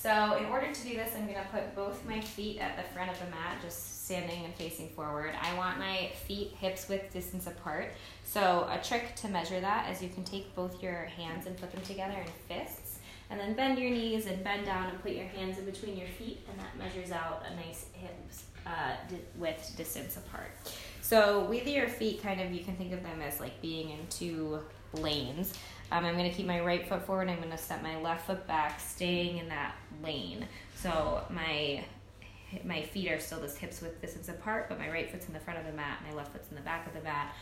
So, 0.00 0.36
in 0.36 0.44
order 0.46 0.72
to 0.72 0.82
do 0.84 0.94
this, 0.94 1.12
I'm 1.16 1.24
going 1.24 1.42
to 1.42 1.50
put 1.50 1.74
both 1.74 2.06
my 2.06 2.20
feet 2.20 2.60
at 2.60 2.76
the 2.76 2.84
front 2.94 3.10
of 3.10 3.18
the 3.18 3.26
mat, 3.32 3.58
just 3.60 4.04
standing 4.06 4.44
and 4.44 4.54
facing 4.54 4.90
forward. 4.90 5.34
I 5.42 5.56
want 5.56 5.80
my 5.80 6.12
feet 6.24 6.52
hips 6.60 6.88
width 6.88 7.12
distance 7.12 7.48
apart. 7.48 7.90
So, 8.24 8.68
a 8.70 8.78
trick 8.80 9.16
to 9.16 9.28
measure 9.28 9.58
that 9.58 9.90
is 9.90 10.00
you 10.00 10.08
can 10.08 10.22
take 10.22 10.54
both 10.54 10.80
your 10.80 11.06
hands 11.16 11.46
and 11.48 11.56
put 11.56 11.72
them 11.72 11.82
together 11.82 12.14
in 12.14 12.30
fists, 12.46 13.00
and 13.28 13.40
then 13.40 13.54
bend 13.54 13.76
your 13.80 13.90
knees 13.90 14.26
and 14.26 14.44
bend 14.44 14.66
down 14.66 14.88
and 14.88 15.02
put 15.02 15.10
your 15.10 15.26
hands 15.26 15.58
in 15.58 15.64
between 15.64 15.96
your 15.96 16.08
feet, 16.08 16.46
and 16.48 16.56
that 16.60 16.78
measures 16.78 17.10
out 17.10 17.42
a 17.50 17.56
nice 17.56 17.86
hips 17.92 18.44
uh, 18.66 18.92
width 19.36 19.76
distance 19.76 20.16
apart. 20.16 20.52
So 21.00 21.44
with 21.46 21.66
your 21.66 21.88
feet, 21.88 22.22
kind 22.22 22.40
of, 22.40 22.52
you 22.52 22.62
can 22.62 22.76
think 22.76 22.92
of 22.92 23.02
them 23.02 23.20
as 23.20 23.40
like 23.40 23.60
being 23.60 23.90
in 23.90 24.06
two 24.10 24.60
lanes. 24.92 25.54
Um, 25.90 26.04
I'm 26.04 26.16
going 26.16 26.30
to 26.30 26.36
keep 26.36 26.46
my 26.46 26.60
right 26.60 26.86
foot 26.86 27.04
forward. 27.06 27.28
I'm 27.28 27.38
going 27.38 27.50
to 27.50 27.58
step 27.58 27.82
my 27.82 28.00
left 28.00 28.26
foot 28.26 28.46
back, 28.46 28.78
staying 28.80 29.38
in 29.38 29.48
that 29.48 29.74
lane. 30.02 30.46
So 30.74 31.22
my 31.30 31.84
my 32.64 32.82
feet 32.82 33.10
are 33.10 33.20
still 33.20 33.40
this 33.40 33.56
hips 33.56 33.82
width 33.82 34.00
distance 34.00 34.28
apart, 34.28 34.68
but 34.68 34.78
my 34.78 34.88
right 34.88 35.10
foot's 35.10 35.26
in 35.26 35.34
the 35.34 35.40
front 35.40 35.58
of 35.58 35.66
the 35.66 35.72
mat, 35.72 35.98
my 36.08 36.14
left 36.16 36.32
foot's 36.32 36.48
in 36.48 36.56
the 36.56 36.62
back 36.62 36.86
of 36.86 36.94
the 36.94 37.02
mat. 37.02 37.34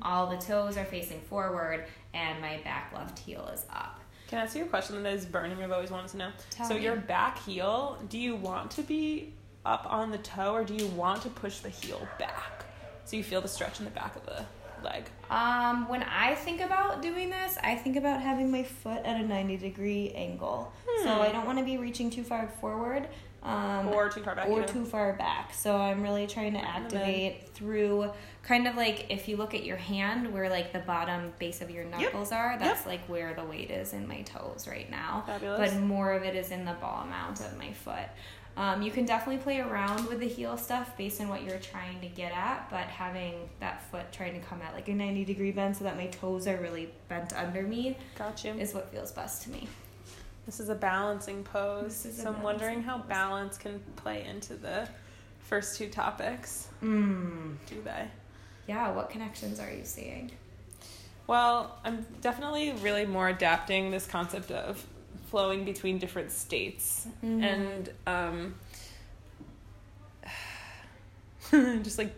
All 0.00 0.26
the 0.26 0.38
toes 0.38 0.76
are 0.76 0.86
facing 0.86 1.20
forward, 1.20 1.84
and 2.14 2.40
my 2.40 2.58
back 2.64 2.92
left 2.94 3.18
heel 3.18 3.46
is 3.52 3.66
up. 3.70 4.00
Can 4.28 4.38
I 4.38 4.42
ask 4.44 4.56
you 4.56 4.64
a 4.64 4.66
question 4.66 5.02
that 5.02 5.12
is 5.12 5.26
burning? 5.26 5.62
I've 5.62 5.70
always 5.70 5.90
wanted 5.90 6.08
to 6.12 6.16
know. 6.16 6.30
Tell 6.50 6.66
so 6.66 6.74
me. 6.74 6.82
your 6.82 6.96
back 6.96 7.38
heel, 7.44 7.98
do 8.08 8.18
you 8.18 8.36
want 8.36 8.70
to 8.72 8.82
be 8.82 9.34
up 9.66 9.86
on 9.88 10.10
the 10.10 10.18
toe, 10.18 10.54
or 10.54 10.64
do 10.64 10.74
you 10.74 10.86
want 10.88 11.22
to 11.22 11.28
push 11.28 11.58
the 11.58 11.68
heel 11.68 12.06
back 12.18 12.64
so 13.04 13.16
you 13.16 13.22
feel 13.22 13.42
the 13.42 13.48
stretch 13.48 13.80
in 13.80 13.84
the 13.84 13.90
back 13.90 14.16
of 14.16 14.24
the 14.24 14.44
leg? 14.84 15.04
Um, 15.30 15.88
when 15.88 16.02
I 16.04 16.34
think 16.34 16.60
about 16.60 17.02
doing 17.02 17.30
this, 17.30 17.56
I 17.62 17.74
think 17.74 17.96
about 17.96 18.20
having 18.20 18.50
my 18.50 18.62
foot 18.62 19.02
at 19.04 19.20
a 19.20 19.26
90 19.26 19.56
degree 19.56 20.10
angle. 20.14 20.72
So 21.02 21.08
Hmm. 21.14 21.22
I 21.22 21.32
don't 21.32 21.46
want 21.46 21.58
to 21.58 21.64
be 21.64 21.76
reaching 21.78 22.10
too 22.10 22.22
far 22.22 22.46
forward. 22.60 23.08
Um, 23.42 23.88
Or 23.88 24.08
too 24.08 24.22
far 24.22 24.34
back? 24.34 24.48
or 24.48 24.60
either? 24.62 24.72
too 24.72 24.84
far 24.86 25.12
back. 25.14 25.52
So 25.52 25.76
I'm 25.76 26.02
really 26.02 26.26
trying 26.26 26.54
to 26.54 26.60
Right 26.60 26.76
in 26.76 26.88
the 26.88 26.96
activate 26.96 27.48
through 27.50 28.10
kind 28.42 28.66
of 28.66 28.74
like 28.74 29.06
if 29.10 29.28
you 29.28 29.36
look 29.36 29.52
at 29.54 29.64
your 29.64 29.76
hand 29.76 30.32
where 30.32 30.48
like 30.48 30.72
the 30.72 30.78
bottom 30.78 31.32
base 31.38 31.60
of 31.60 31.70
your 31.70 31.84
knuckles 31.84 32.32
are, 32.32 32.56
that's 32.58 32.86
like 32.86 33.04
where 33.06 33.34
the 33.34 33.44
weight 33.44 33.70
is 33.70 33.92
in 33.92 34.08
my 34.08 34.22
toes 34.22 34.66
right 34.66 34.90
now. 34.90 35.24
Fabulous. 35.26 35.72
But 35.72 35.80
more 35.80 36.12
of 36.12 36.22
it 36.22 36.34
is 36.36 36.52
in 36.52 36.64
the 36.64 36.72
ball 36.74 37.04
mount 37.06 37.40
of 37.40 37.58
my 37.58 37.72
foot. 37.72 38.08
Um, 38.56 38.82
you 38.82 38.92
can 38.92 39.04
definitely 39.04 39.42
play 39.42 39.60
around 39.60 40.06
with 40.06 40.20
the 40.20 40.28
heel 40.28 40.56
stuff 40.56 40.96
based 40.96 41.20
on 41.20 41.28
what 41.28 41.42
you're 41.42 41.58
trying 41.58 42.00
to 42.00 42.06
get 42.06 42.32
at, 42.32 42.68
but 42.70 42.84
having 42.86 43.34
that 43.58 43.82
foot 43.90 44.12
trying 44.12 44.40
to 44.40 44.46
come 44.46 44.62
at 44.62 44.74
like 44.74 44.88
a 44.88 44.94
90 44.94 45.24
degree 45.24 45.50
bend 45.50 45.76
so 45.76 45.84
that 45.84 45.96
my 45.96 46.06
toes 46.06 46.46
are 46.46 46.56
really 46.58 46.90
bent 47.08 47.32
under 47.32 47.62
me 47.62 47.96
Got 48.16 48.44
you. 48.44 48.52
is 48.52 48.72
what 48.72 48.92
feels 48.92 49.10
best 49.10 49.42
to 49.42 49.50
me. 49.50 49.66
This 50.46 50.60
is 50.60 50.68
a 50.68 50.74
balancing 50.74 51.42
pose. 51.42 52.02
This 52.04 52.06
is 52.06 52.18
a 52.20 52.22
so 52.22 52.28
I'm 52.28 52.42
wondering 52.42 52.82
how 52.82 52.98
pose. 52.98 53.08
balance 53.08 53.58
can 53.58 53.80
play 53.96 54.24
into 54.24 54.54
the 54.54 54.88
first 55.40 55.76
two 55.76 55.88
topics. 55.88 56.68
Mm. 56.82 57.56
Do 57.66 57.82
they? 57.82 58.06
Yeah, 58.68 58.92
what 58.92 59.10
connections 59.10 59.58
are 59.58 59.70
you 59.70 59.84
seeing? 59.84 60.30
Well, 61.26 61.78
I'm 61.84 62.06
definitely 62.20 62.72
really 62.82 63.06
more 63.06 63.28
adapting 63.28 63.90
this 63.90 64.06
concept 64.06 64.50
of 64.50 64.84
flowing 65.34 65.64
between 65.64 65.98
different 65.98 66.30
states 66.30 67.08
Mhm. 67.24 67.42
and 67.42 67.90
um, 68.06 68.54
just 71.82 71.98
like 71.98 72.14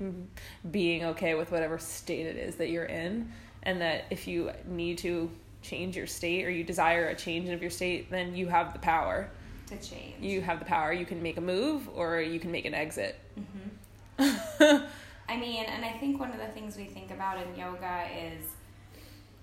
being 0.70 1.02
okay 1.02 1.34
with 1.34 1.50
whatever 1.50 1.78
state 1.78 2.26
it 2.26 2.36
is 2.36 2.56
that 2.56 2.68
you're 2.68 2.84
in, 2.84 3.32
and 3.62 3.80
that 3.80 4.04
if 4.10 4.28
you 4.28 4.50
need 4.66 4.98
to 4.98 5.30
change 5.62 5.96
your 5.96 6.06
state 6.06 6.44
or 6.44 6.50
you 6.50 6.62
desire 6.62 7.08
a 7.08 7.14
change 7.14 7.48
of 7.48 7.62
your 7.62 7.70
state, 7.70 8.10
then 8.10 8.36
you 8.36 8.48
have 8.48 8.74
the 8.74 8.78
power. 8.80 9.30
To 9.68 9.78
change. 9.78 10.16
You 10.20 10.42
have 10.42 10.58
the 10.58 10.66
power. 10.66 10.92
You 10.92 11.06
can 11.06 11.22
make 11.22 11.38
a 11.38 11.40
move 11.40 11.88
or 11.94 12.20
you 12.20 12.38
can 12.38 12.52
make 12.52 12.66
an 12.66 12.74
exit. 12.74 13.18
Mm-hmm. 13.40 14.84
I 15.28 15.36
mean, 15.38 15.64
and 15.64 15.86
I 15.86 15.92
think 15.92 16.20
one 16.20 16.32
of 16.32 16.38
the 16.38 16.48
things 16.48 16.76
we 16.76 16.84
think 16.84 17.10
about 17.10 17.38
in 17.38 17.58
yoga 17.58 18.02
is 18.14 18.44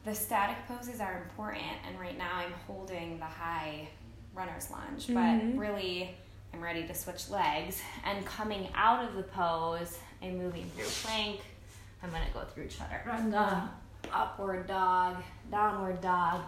the 0.06 0.14
static 0.14 0.58
poses 0.68 1.00
are 1.00 1.22
important, 1.24 1.64
and 1.88 2.00
right 2.00 2.18
now 2.18 2.30
I'm 2.36 2.54
holding 2.68 3.20
the 3.20 3.26
high 3.26 3.88
runner's 4.34 4.70
lunge, 4.72 5.08
Mhm. 5.08 5.54
but 5.54 5.60
really 5.60 6.16
I'm 6.54 6.62
ready 6.62 6.86
to 6.88 6.94
switch 6.94 7.30
legs. 7.30 7.82
And 8.04 8.26
coming 8.26 8.70
out 8.76 9.04
of 9.04 9.16
the 9.16 9.24
pose, 9.24 9.98
I'm 10.22 10.38
moving 10.38 10.70
through 10.72 10.86
plank. 11.04 11.42
I'm 12.02 12.12
gonna 12.12 12.30
go 12.34 12.44
through 12.44 12.68
chaturanga, 12.68 13.70
upward 14.12 14.68
dog, 14.68 15.24
downward 15.50 16.02
dog. 16.02 16.42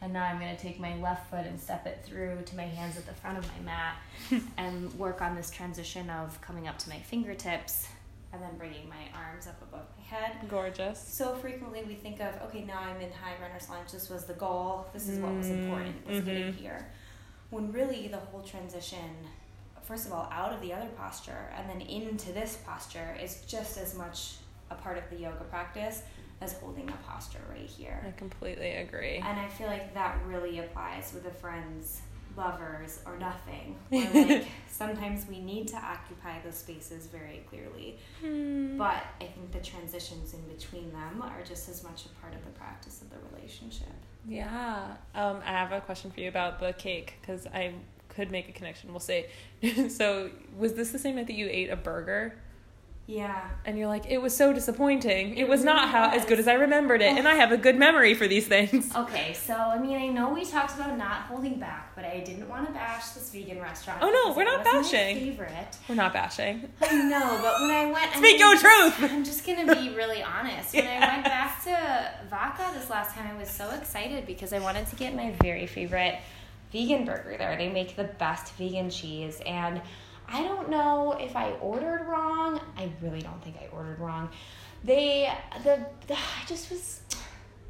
And 0.00 0.12
now 0.12 0.24
I'm 0.24 0.38
gonna 0.38 0.56
take 0.56 0.78
my 0.78 0.94
left 0.96 1.28
foot 1.30 1.44
and 1.46 1.58
step 1.58 1.86
it 1.86 2.04
through 2.04 2.42
to 2.42 2.56
my 2.56 2.64
hands 2.64 2.96
at 2.96 3.06
the 3.06 3.14
front 3.14 3.38
of 3.38 3.50
my 3.56 3.64
mat 3.64 3.96
and 4.56 4.92
work 4.94 5.20
on 5.22 5.34
this 5.34 5.50
transition 5.50 6.08
of 6.10 6.40
coming 6.40 6.68
up 6.68 6.78
to 6.78 6.88
my 6.88 7.00
fingertips 7.00 7.88
and 8.32 8.42
then 8.42 8.56
bringing 8.58 8.88
my 8.88 9.08
arms 9.14 9.46
up 9.46 9.60
above 9.62 9.86
my 9.96 10.04
head. 10.04 10.36
Gorgeous. 10.48 11.00
So 11.00 11.34
frequently 11.36 11.82
we 11.86 11.94
think 11.94 12.20
of, 12.20 12.34
okay, 12.42 12.62
now 12.62 12.80
I'm 12.80 13.00
in 13.00 13.10
high 13.10 13.34
runner's 13.40 13.68
lunge. 13.68 13.92
This 13.92 14.10
was 14.10 14.24
the 14.24 14.34
goal. 14.34 14.86
This 14.92 15.08
is 15.08 15.18
what 15.18 15.34
was 15.34 15.48
important, 15.48 16.06
was 16.06 16.20
getting 16.20 16.44
mm-hmm. 16.44 16.62
here. 16.62 16.88
When 17.50 17.72
really 17.72 18.08
the 18.08 18.18
whole 18.18 18.42
transition, 18.42 19.10
first 19.82 20.06
of 20.06 20.12
all, 20.12 20.28
out 20.30 20.52
of 20.52 20.60
the 20.60 20.72
other 20.72 20.88
posture 20.96 21.50
and 21.56 21.68
then 21.70 21.80
into 21.80 22.32
this 22.32 22.58
posture 22.66 23.16
is 23.22 23.42
just 23.46 23.78
as 23.78 23.94
much 23.94 24.34
a 24.70 24.74
part 24.74 24.98
of 24.98 25.04
the 25.08 25.16
yoga 25.16 25.44
practice 25.44 26.02
as 26.40 26.52
holding 26.52 26.88
a 26.88 27.10
posture 27.10 27.40
right 27.48 27.66
here. 27.66 28.04
I 28.06 28.10
completely 28.12 28.72
agree. 28.72 29.16
And 29.16 29.40
I 29.40 29.48
feel 29.48 29.66
like 29.66 29.94
that 29.94 30.18
really 30.26 30.58
applies 30.58 31.12
with 31.14 31.26
a 31.26 31.30
friend's 31.30 32.02
lovers 32.36 33.00
or 33.06 33.18
nothing. 33.18 33.76
Or 33.92 34.26
like 34.26 34.46
sometimes 34.68 35.26
we 35.28 35.40
need 35.40 35.68
to 35.68 35.76
occupy 35.76 36.40
those 36.44 36.56
spaces 36.56 37.06
very 37.06 37.42
clearly. 37.48 37.98
But 38.22 39.04
I 39.20 39.24
think 39.24 39.52
the 39.52 39.60
transitions 39.60 40.34
in 40.34 40.40
between 40.42 40.92
them 40.92 41.22
are 41.22 41.42
just 41.42 41.68
as 41.68 41.82
much 41.82 42.06
a 42.06 42.08
part 42.20 42.34
of 42.34 42.44
the 42.44 42.50
practice 42.52 43.02
of 43.02 43.10
the 43.10 43.16
relationship. 43.32 43.88
Yeah. 44.26 44.94
Um, 45.14 45.40
I 45.44 45.50
have 45.50 45.72
a 45.72 45.80
question 45.80 46.10
for 46.10 46.20
you 46.20 46.28
about 46.28 46.60
the 46.60 46.72
cake 46.72 47.14
because 47.20 47.46
I 47.46 47.74
could 48.08 48.30
make 48.30 48.48
a 48.48 48.52
connection. 48.52 48.90
We'll 48.90 49.00
say. 49.00 49.28
so, 49.88 50.30
was 50.56 50.74
this 50.74 50.90
the 50.90 50.98
same 50.98 51.16
night 51.16 51.26
that 51.28 51.36
you 51.36 51.48
ate 51.50 51.70
a 51.70 51.76
burger? 51.76 52.34
Yeah. 53.08 53.48
And 53.64 53.78
you're 53.78 53.88
like, 53.88 54.04
it 54.10 54.20
was 54.20 54.36
so 54.36 54.52
disappointing. 54.52 55.38
It 55.38 55.48
was 55.48 55.64
not 55.64 55.78
really 55.78 55.92
how 55.92 56.10
as 56.10 56.26
good 56.26 56.38
as 56.38 56.46
I 56.46 56.52
remembered 56.52 57.00
it, 57.00 57.16
and 57.16 57.26
I 57.26 57.32
oh. 57.32 57.36
have 57.36 57.52
a 57.52 57.56
good 57.56 57.76
memory 57.76 58.12
for 58.12 58.28
these 58.28 58.46
things. 58.46 58.92
Okay, 58.98 59.32
so 59.32 59.54
I 59.54 59.78
mean, 59.78 59.96
I 59.96 60.08
know 60.08 60.34
we 60.34 60.44
talked 60.44 60.74
about 60.74 60.98
not 60.98 61.22
holding 61.22 61.58
back, 61.58 61.94
but 61.94 62.04
I 62.04 62.20
didn't 62.20 62.48
want 62.48 62.66
to 62.66 62.72
bash 62.72 63.10
this 63.10 63.30
vegan 63.30 63.60
restaurant. 63.60 64.00
Oh, 64.02 64.10
no, 64.10 64.36
we're 64.36 64.44
not 64.44 64.58
was 64.58 64.66
my 64.66 64.82
bashing. 64.82 65.16
favorite. 65.16 65.76
We're 65.88 65.94
not 65.94 66.12
bashing. 66.12 66.68
I 66.82 66.94
know, 67.04 67.38
but 67.40 67.60
when 67.60 67.70
I 67.70 67.86
went, 67.86 68.14
I 68.14 68.18
Speak 68.18 68.22
mean, 68.22 68.38
your 68.40 68.58
truth. 68.58 68.94
I'm 69.10 69.24
just 69.24 69.46
gonna 69.46 69.74
be 69.74 69.94
really 69.94 70.22
honest. 70.22 70.74
When 70.74 70.86
I 70.86 70.98
went 70.98 71.24
back 71.24 71.62
to 71.64 72.10
Vaca 72.28 72.70
this 72.74 72.90
last 72.90 73.14
time, 73.14 73.34
I 73.34 73.38
was 73.38 73.48
so 73.48 73.70
excited 73.70 74.26
because 74.26 74.52
I 74.52 74.58
wanted 74.58 74.86
to 74.88 74.96
get 74.96 75.14
my 75.14 75.32
very 75.40 75.66
favorite 75.66 76.18
vegan 76.72 77.04
burger 77.06 77.36
there. 77.38 77.56
They 77.56 77.70
make 77.70 77.96
the 77.96 78.04
best 78.04 78.52
vegan 78.54 78.90
cheese, 78.90 79.40
and 79.46 79.80
I 80.30 80.42
don't 80.42 80.68
know 80.68 81.16
if 81.18 81.34
I 81.36 81.52
ordered 81.52 82.06
wrong. 82.06 82.60
I 82.76 82.90
really 83.00 83.20
don't 83.20 83.42
think 83.42 83.56
I 83.60 83.68
ordered 83.74 83.98
wrong. 83.98 84.28
They 84.84 85.32
the, 85.64 85.86
the 86.06 86.14
I 86.14 86.46
just 86.46 86.70
was 86.70 87.00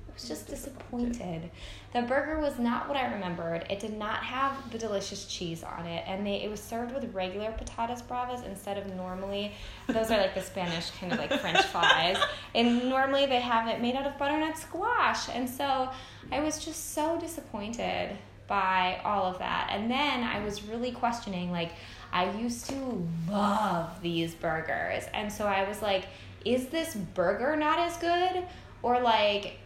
I 0.09 0.13
was 0.13 0.29
just 0.29 0.49
disappointed. 0.49 1.51
The 1.93 2.03
burger 2.03 2.41
was 2.41 2.59
not 2.59 2.89
what 2.89 2.97
I 2.97 3.13
remembered. 3.15 3.65
It 3.71 3.79
did 3.79 3.97
not 3.97 4.25
have 4.25 4.71
the 4.73 4.79
delicious 4.79 5.25
cheese 5.27 5.63
on 5.63 5.87
it, 5.87 6.05
and 6.07 6.27
they 6.27 6.43
it 6.43 6.51
was 6.51 6.61
served 6.61 6.93
with 6.93 7.15
regular 7.15 7.53
patatas 7.53 8.07
bravas 8.07 8.43
instead 8.43 8.77
of 8.77 8.93
normally. 8.95 9.53
Those 9.87 10.11
are 10.11 10.19
like 10.21 10.35
the 10.35 10.43
Spanish 10.43 10.91
kind 10.91 11.13
of 11.13 11.19
like 11.19 11.33
French 11.41 11.65
fries, 11.67 12.19
and 12.55 12.89
normally 12.89 13.27
they 13.27 13.41
have 13.41 13.69
it 13.69 13.81
made 13.81 13.95
out 13.95 14.07
of 14.07 14.19
butternut 14.19 14.59
squash. 14.59 15.29
And 15.29 15.49
so 15.49 15.91
I 16.33 16.41
was 16.41 16.63
just 16.63 16.93
so 16.95 17.19
disappointed 17.21 18.19
by 18.49 19.01
all 19.05 19.25
of 19.25 19.39
that. 19.39 19.69
And 19.71 19.91
then 19.91 20.25
I 20.25 20.43
was 20.43 20.65
really 20.65 20.91
questioning 20.91 21.53
like 21.53 21.73
I 22.13 22.31
used 22.39 22.69
to 22.71 23.07
love 23.31 24.01
these 24.03 24.35
burgers, 24.35 25.05
and 25.15 25.33
so 25.33 25.47
I 25.47 25.69
was 25.69 25.83
like, 25.83 26.05
is 26.45 26.67
this 26.69 26.95
burger 26.95 27.57
not 27.57 27.79
as 27.79 27.97
good, 27.99 28.45
or 28.83 29.01
like? 29.01 29.59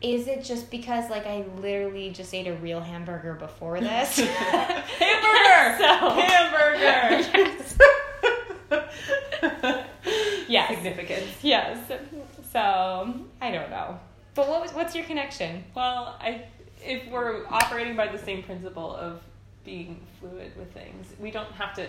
Is 0.00 0.26
it 0.26 0.42
just 0.42 0.68
because 0.68 1.08
like 1.10 1.26
I 1.26 1.44
literally 1.60 2.10
just 2.10 2.34
ate 2.34 2.48
a 2.48 2.54
real 2.54 2.80
hamburger 2.80 3.34
before 3.34 3.78
this? 3.78 4.18
Hamburger! 4.18 5.78
So- 5.78 6.10
Hamburger! 6.10 7.70
yes. 10.48 10.68
Significance. 10.74 11.30
Yes. 11.42 11.78
So 12.52 13.14
I 13.40 13.50
don't 13.50 13.70
know. 13.70 13.98
But 14.34 14.48
what 14.48 14.60
was, 14.62 14.72
what's 14.72 14.94
your 14.94 15.04
connection? 15.04 15.64
Well, 15.74 16.16
I 16.20 16.44
if 16.84 17.08
we're 17.10 17.46
operating 17.46 17.94
by 17.96 18.08
the 18.08 18.18
same 18.18 18.42
principle 18.42 18.94
of 18.96 19.20
being 19.64 20.00
fluid 20.18 20.52
with 20.56 20.72
things, 20.72 21.06
we 21.20 21.30
don't 21.30 21.50
have 21.52 21.74
to 21.74 21.86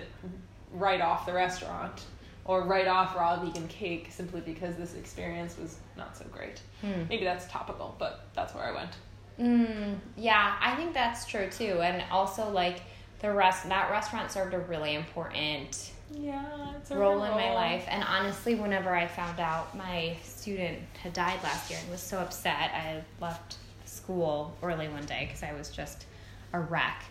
write 0.71 1.01
off 1.01 1.25
the 1.25 1.33
restaurant 1.33 2.03
or 2.45 2.63
write 2.63 2.87
off 2.87 3.15
raw 3.15 3.39
vegan 3.41 3.67
cake 3.67 4.07
simply 4.09 4.41
because 4.41 4.75
this 4.75 4.95
experience 4.95 5.57
was 5.57 5.77
not 5.95 6.17
so 6.17 6.25
great. 6.31 6.61
Hmm. 6.81 7.03
Maybe 7.09 7.23
that's 7.23 7.47
topical, 7.47 7.95
but 7.99 8.27
that's 8.33 8.53
where 8.53 8.65
I 8.65 8.71
went. 8.73 8.91
Mm, 9.39 9.97
yeah, 10.17 10.57
I 10.61 10.75
think 10.75 10.93
that's 10.93 11.25
true 11.25 11.49
too. 11.49 11.81
And 11.81 12.03
also 12.11 12.49
like 12.49 12.81
the 13.19 13.31
rest 13.31 13.67
that 13.69 13.89
restaurant 13.89 14.31
served 14.31 14.53
a 14.53 14.59
really 14.59 14.95
important 14.95 15.91
Yeah, 16.11 16.43
it's 16.77 16.91
a 16.91 16.97
role 16.97 17.23
in 17.23 17.31
my 17.31 17.53
life. 17.53 17.85
And 17.87 18.03
honestly, 18.03 18.55
whenever 18.55 18.93
I 18.93 19.07
found 19.07 19.39
out 19.39 19.75
my 19.75 20.17
student 20.23 20.79
had 21.01 21.13
died 21.13 21.41
last 21.43 21.71
year 21.71 21.79
and 21.81 21.89
was 21.89 22.01
so 22.01 22.19
upset, 22.19 22.71
I 22.73 23.01
left 23.21 23.57
school 23.85 24.55
early 24.61 24.89
one 24.89 25.05
day 25.05 25.25
because 25.25 25.41
I 25.41 25.53
was 25.53 25.69
just 25.69 26.05
a 26.51 26.59
wreck. 26.59 27.03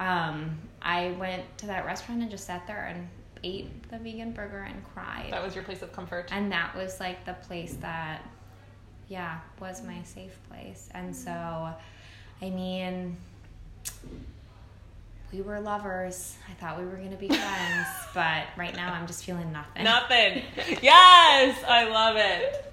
Um, 0.00 0.58
I 0.82 1.12
went 1.12 1.44
to 1.58 1.66
that 1.66 1.84
restaurant 1.86 2.20
and 2.22 2.30
just 2.30 2.46
sat 2.46 2.66
there 2.66 2.86
and 2.86 3.08
ate 3.42 3.88
the 3.90 3.98
vegan 3.98 4.32
burger 4.32 4.62
and 4.62 4.82
cried. 4.94 5.28
That 5.30 5.42
was 5.44 5.54
your 5.54 5.64
place 5.64 5.82
of 5.82 5.92
comfort. 5.92 6.28
and 6.32 6.50
that 6.52 6.74
was 6.74 6.98
like 7.00 7.24
the 7.24 7.34
place 7.34 7.74
that 7.80 8.22
yeah 9.08 9.38
was 9.60 9.82
my 9.82 10.02
safe 10.02 10.36
place 10.48 10.88
and 10.94 11.14
so 11.14 11.30
i 11.30 12.48
mean 12.48 13.14
we 15.32 15.40
were 15.42 15.58
lovers 15.60 16.36
i 16.48 16.52
thought 16.54 16.78
we 16.78 16.84
were 16.84 16.96
going 16.96 17.10
to 17.10 17.16
be 17.16 17.28
friends 17.28 17.88
but 18.14 18.44
right 18.56 18.74
now 18.76 18.92
i'm 18.92 19.06
just 19.06 19.24
feeling 19.24 19.50
nothing 19.52 19.82
Nothing. 19.84 20.42
yes, 20.82 21.58
I 21.66 21.88
love 21.88 22.16
it. 22.16 22.72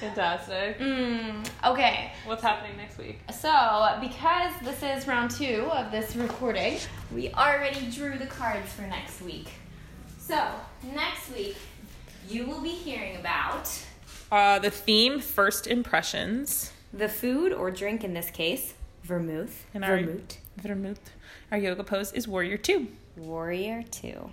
Fantastic. 0.00 0.78
mm, 0.78 1.46
okay 1.64 2.12
What's 2.26 2.42
happening 2.42 2.76
next 2.76 2.98
week? 2.98 3.20
so 3.32 3.96
because 4.00 4.52
this 4.62 4.82
is 4.82 5.06
round 5.06 5.30
two 5.30 5.68
of 5.72 5.90
this 5.90 6.16
recording 6.16 6.78
we 7.12 7.30
already 7.32 7.86
drew 7.90 8.16
the 8.18 8.26
cards 8.26 8.72
for 8.72 8.82
next 8.82 9.20
week 9.22 9.48
so 10.18 10.48
next 10.94 11.30
week 11.34 11.56
you 12.28 12.46
will 12.46 12.60
be 12.60 12.70
hearing 12.70 13.16
about 13.16 13.68
Uh, 14.32 14.58
the 14.58 14.70
theme 14.70 15.20
first 15.20 15.66
impressions. 15.66 16.72
The 16.94 17.08
food 17.08 17.52
or 17.52 17.70
drink 17.70 18.02
in 18.02 18.14
this 18.14 18.30
case, 18.30 18.72
vermouth, 19.02 19.66
And 19.74 19.84
vermouth, 19.84 20.38
Vermouth. 20.56 21.10
Our 21.50 21.58
yoga 21.58 21.84
pose 21.84 22.12
is 22.12 22.26
Warrior 22.26 22.56
Two, 22.58 22.88
warrior 23.16 23.82
two. 23.90 24.30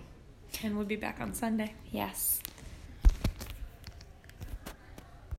and 0.62 0.76
we'll 0.76 0.86
be 0.86 0.96
back 0.96 1.20
on 1.20 1.32
Sunday. 1.34 1.74
Yes. 1.90 2.41